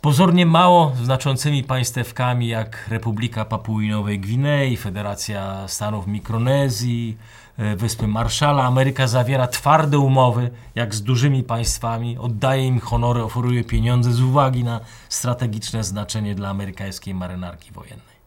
pozornie 0.00 0.46
mało 0.46 0.92
znaczącymi 1.02 1.64
państewkami 1.64 2.48
jak 2.48 2.88
Republika 2.88 3.44
Papuinowej 3.44 4.20
Gwinei, 4.20 4.76
Federacja 4.76 5.68
Stanów 5.68 6.06
Mikronezji, 6.06 7.16
E, 7.60 7.76
Wyspy 7.76 8.06
Marszala. 8.06 8.64
Ameryka 8.64 9.06
zawiera 9.06 9.46
twarde 9.46 9.98
umowy, 9.98 10.50
jak 10.74 10.94
z 10.94 11.02
dużymi 11.02 11.42
państwami, 11.42 12.18
oddaje 12.18 12.66
im 12.66 12.80
honory, 12.80 13.22
oferuje 13.22 13.64
pieniądze 13.64 14.12
z 14.12 14.20
uwagi 14.20 14.64
na 14.64 14.80
strategiczne 15.08 15.84
znaczenie 15.84 16.34
dla 16.34 16.48
amerykańskiej 16.48 17.14
marynarki 17.14 17.72
wojennej. 17.72 18.20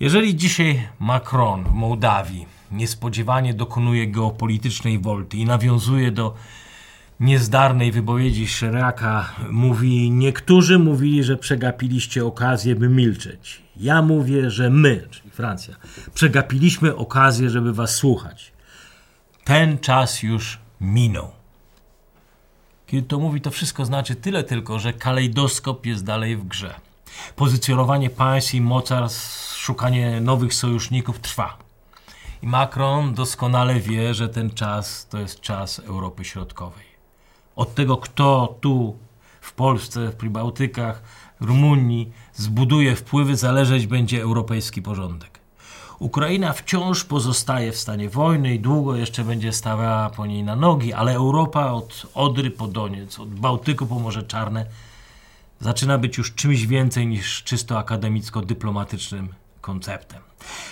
Jeżeli 0.00 0.36
dzisiaj 0.36 0.88
Macron 0.98 1.64
w 1.64 1.72
Mołdawii 1.72 2.46
niespodziewanie 2.72 3.54
dokonuje 3.54 4.06
geopolitycznej 4.06 4.98
wolty 4.98 5.36
i 5.36 5.44
nawiązuje 5.44 6.10
do 6.10 6.34
niezdarnej 7.20 7.92
wypowiedzi 7.92 8.48
Szeraka, 8.48 9.32
mówi: 9.50 10.10
Niektórzy 10.10 10.78
mówili, 10.78 11.24
że 11.24 11.36
przegapiliście 11.36 12.24
okazję, 12.24 12.74
by 12.74 12.88
milczeć. 12.88 13.62
Ja 13.76 14.02
mówię, 14.02 14.50
że 14.50 14.70
my, 14.70 15.08
czyli 15.10 15.30
Francja, 15.30 15.76
przegapiliśmy 16.14 16.96
okazję, 16.96 17.50
żeby 17.50 17.72
was 17.72 17.94
słuchać. 17.94 18.52
Ten 19.44 19.78
czas 19.78 20.22
już 20.22 20.58
minął. 20.80 21.30
Kiedy 22.86 23.08
to 23.08 23.18
mówi, 23.18 23.40
to 23.40 23.50
wszystko 23.50 23.84
znaczy 23.84 24.14
tyle 24.14 24.44
tylko, 24.44 24.78
że 24.78 24.92
kalejdoskop 24.92 25.86
jest 25.86 26.04
dalej 26.04 26.36
w 26.36 26.44
grze. 26.44 26.74
Pozycjonowanie 27.36 28.10
państw 28.10 28.54
i 28.54 28.60
mocarstw, 28.60 29.56
szukanie 29.56 30.20
nowych 30.20 30.54
sojuszników 30.54 31.20
trwa. 31.20 31.58
I 32.42 32.46
Macron 32.46 33.14
doskonale 33.14 33.80
wie, 33.80 34.14
że 34.14 34.28
ten 34.28 34.50
czas 34.50 35.06
to 35.10 35.18
jest 35.18 35.40
czas 35.40 35.78
Europy 35.78 36.24
Środkowej. 36.24 36.87
Od 37.58 37.74
tego, 37.74 37.96
kto 37.96 38.56
tu 38.60 38.96
w 39.40 39.52
Polsce, 39.52 40.08
w 40.08 40.16
Pribałtykach, 40.16 41.02
Rumunii 41.40 42.12
zbuduje 42.34 42.96
wpływy, 42.96 43.36
zależeć 43.36 43.86
będzie 43.86 44.22
europejski 44.22 44.82
porządek. 44.82 45.40
Ukraina 45.98 46.52
wciąż 46.52 47.04
pozostaje 47.04 47.72
w 47.72 47.76
stanie 47.76 48.08
wojny 48.08 48.54
i 48.54 48.60
długo 48.60 48.96
jeszcze 48.96 49.24
będzie 49.24 49.52
stawiała 49.52 50.10
po 50.10 50.26
niej 50.26 50.42
na 50.42 50.56
nogi, 50.56 50.92
ale 50.92 51.14
Europa 51.14 51.72
od 51.72 52.06
Odry 52.14 52.50
po 52.50 52.66
Doniec, 52.68 53.18
od 53.20 53.28
Bałtyku 53.28 53.86
po 53.86 53.98
Morze 53.98 54.22
Czarne 54.22 54.66
zaczyna 55.60 55.98
być 55.98 56.18
już 56.18 56.34
czymś 56.34 56.66
więcej 56.66 57.06
niż 57.06 57.42
czysto 57.42 57.78
akademicko-dyplomatycznym 57.78 59.28
konceptem. 59.60 60.22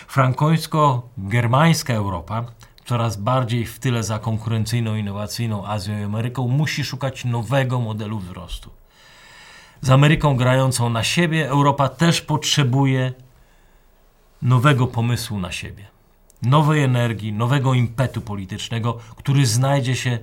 Frankońsko-germańska 0.09 1.95
Europa, 1.95 2.45
coraz 2.87 3.17
bardziej 3.17 3.67
w 3.67 3.79
tyle 3.79 4.03
za 4.03 4.19
konkurencyjną, 4.19 4.97
innowacyjną 4.97 5.67
Azją 5.67 5.99
i 5.99 6.03
Ameryką, 6.03 6.49
musi 6.49 6.85
szukać 6.85 7.25
nowego 7.25 7.81
modelu 7.81 8.19
wzrostu. 8.19 8.71
Z 9.81 9.91
Ameryką 9.91 10.37
grającą 10.37 10.91
na 10.91 11.05
siebie, 11.05 11.49
Europa 11.49 11.89
też 11.89 12.21
potrzebuje 12.21 13.13
nowego 14.43 14.87
pomysłu 14.87 15.39
na 15.39 15.53
siebie, 15.53 15.87
nowej 16.43 16.83
energii, 16.83 17.33
nowego 17.33 17.75
impetu 17.75 18.21
politycznego, 18.21 18.99
który 19.17 19.47
znajdzie 19.47 19.97
się 19.97 20.19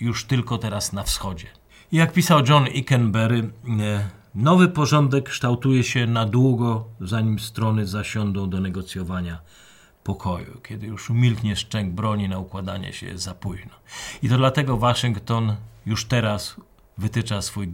już 0.00 0.24
tylko 0.24 0.58
teraz 0.58 0.92
na 0.92 1.02
wschodzie. 1.02 1.46
Jak 1.92 2.12
pisał 2.12 2.40
John 2.48 2.66
Ikenberry, 2.66 3.38
e, 3.38 4.08
nowy 4.34 4.68
porządek 4.68 5.28
kształtuje 5.28 5.84
się 5.84 6.06
na 6.06 6.26
długo, 6.26 6.84
zanim 7.00 7.38
strony 7.38 7.86
zasiądą 7.86 8.50
do 8.50 8.60
negocjowania 8.60 9.38
pokoju, 10.04 10.60
kiedy 10.60 10.86
już 10.86 11.10
umilknie 11.10 11.56
szczęk 11.56 11.92
broni 11.92 12.28
na 12.28 12.38
układanie 12.38 12.92
się 12.92 13.06
jest 13.06 13.24
za 13.24 13.34
późno. 13.34 13.72
I 14.22 14.28
to 14.28 14.36
dlatego 14.36 14.76
Waszyngton 14.76 15.56
już 15.86 16.04
teraz 16.04 16.56
wytycza 16.98 17.42
swój 17.42 17.68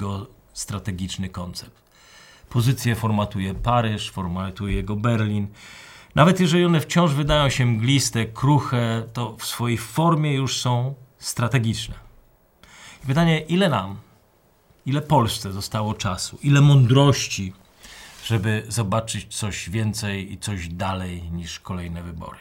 strategiczny 0.52 1.28
koncept. 1.28 1.82
Pozycję 2.48 2.94
formatuje 2.94 3.54
Paryż, 3.54 4.10
formatuje 4.10 4.82
go 4.82 4.96
Berlin. 4.96 5.48
Nawet 6.14 6.40
jeżeli 6.40 6.64
one 6.64 6.80
wciąż 6.80 7.14
wydają 7.14 7.48
się 7.48 7.66
mgliste, 7.66 8.26
kruche, 8.26 9.02
to 9.12 9.36
w 9.36 9.44
swojej 9.44 9.78
formie 9.78 10.34
już 10.34 10.60
są 10.60 10.94
strategiczne. 11.18 11.94
I 13.04 13.06
pytanie, 13.06 13.40
ile 13.40 13.68
nam, 13.68 13.96
ile 14.86 15.00
Polsce 15.00 15.52
zostało 15.52 15.94
czasu, 15.94 16.38
ile 16.42 16.60
mądrości, 16.60 17.52
żeby 18.30 18.62
zobaczyć 18.68 19.34
coś 19.34 19.70
więcej 19.70 20.32
i 20.32 20.38
coś 20.38 20.68
dalej 20.68 21.22
niż 21.32 21.60
kolejne 21.60 22.02
wybory. 22.02 22.38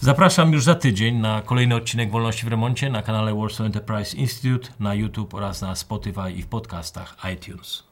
Zapraszam 0.00 0.52
już 0.52 0.64
za 0.64 0.74
tydzień 0.74 1.16
na 1.16 1.42
kolejny 1.42 1.74
odcinek 1.74 2.10
Wolności 2.10 2.46
w 2.46 2.48
Remoncie 2.48 2.90
na 2.90 3.02
kanale 3.02 3.34
Warsaw 3.34 3.66
Enterprise 3.66 4.16
Institute, 4.16 4.68
na 4.80 4.94
YouTube 4.94 5.34
oraz 5.34 5.60
na 5.60 5.74
Spotify 5.74 6.32
i 6.32 6.42
w 6.42 6.46
podcastach 6.46 7.16
iTunes. 7.34 7.84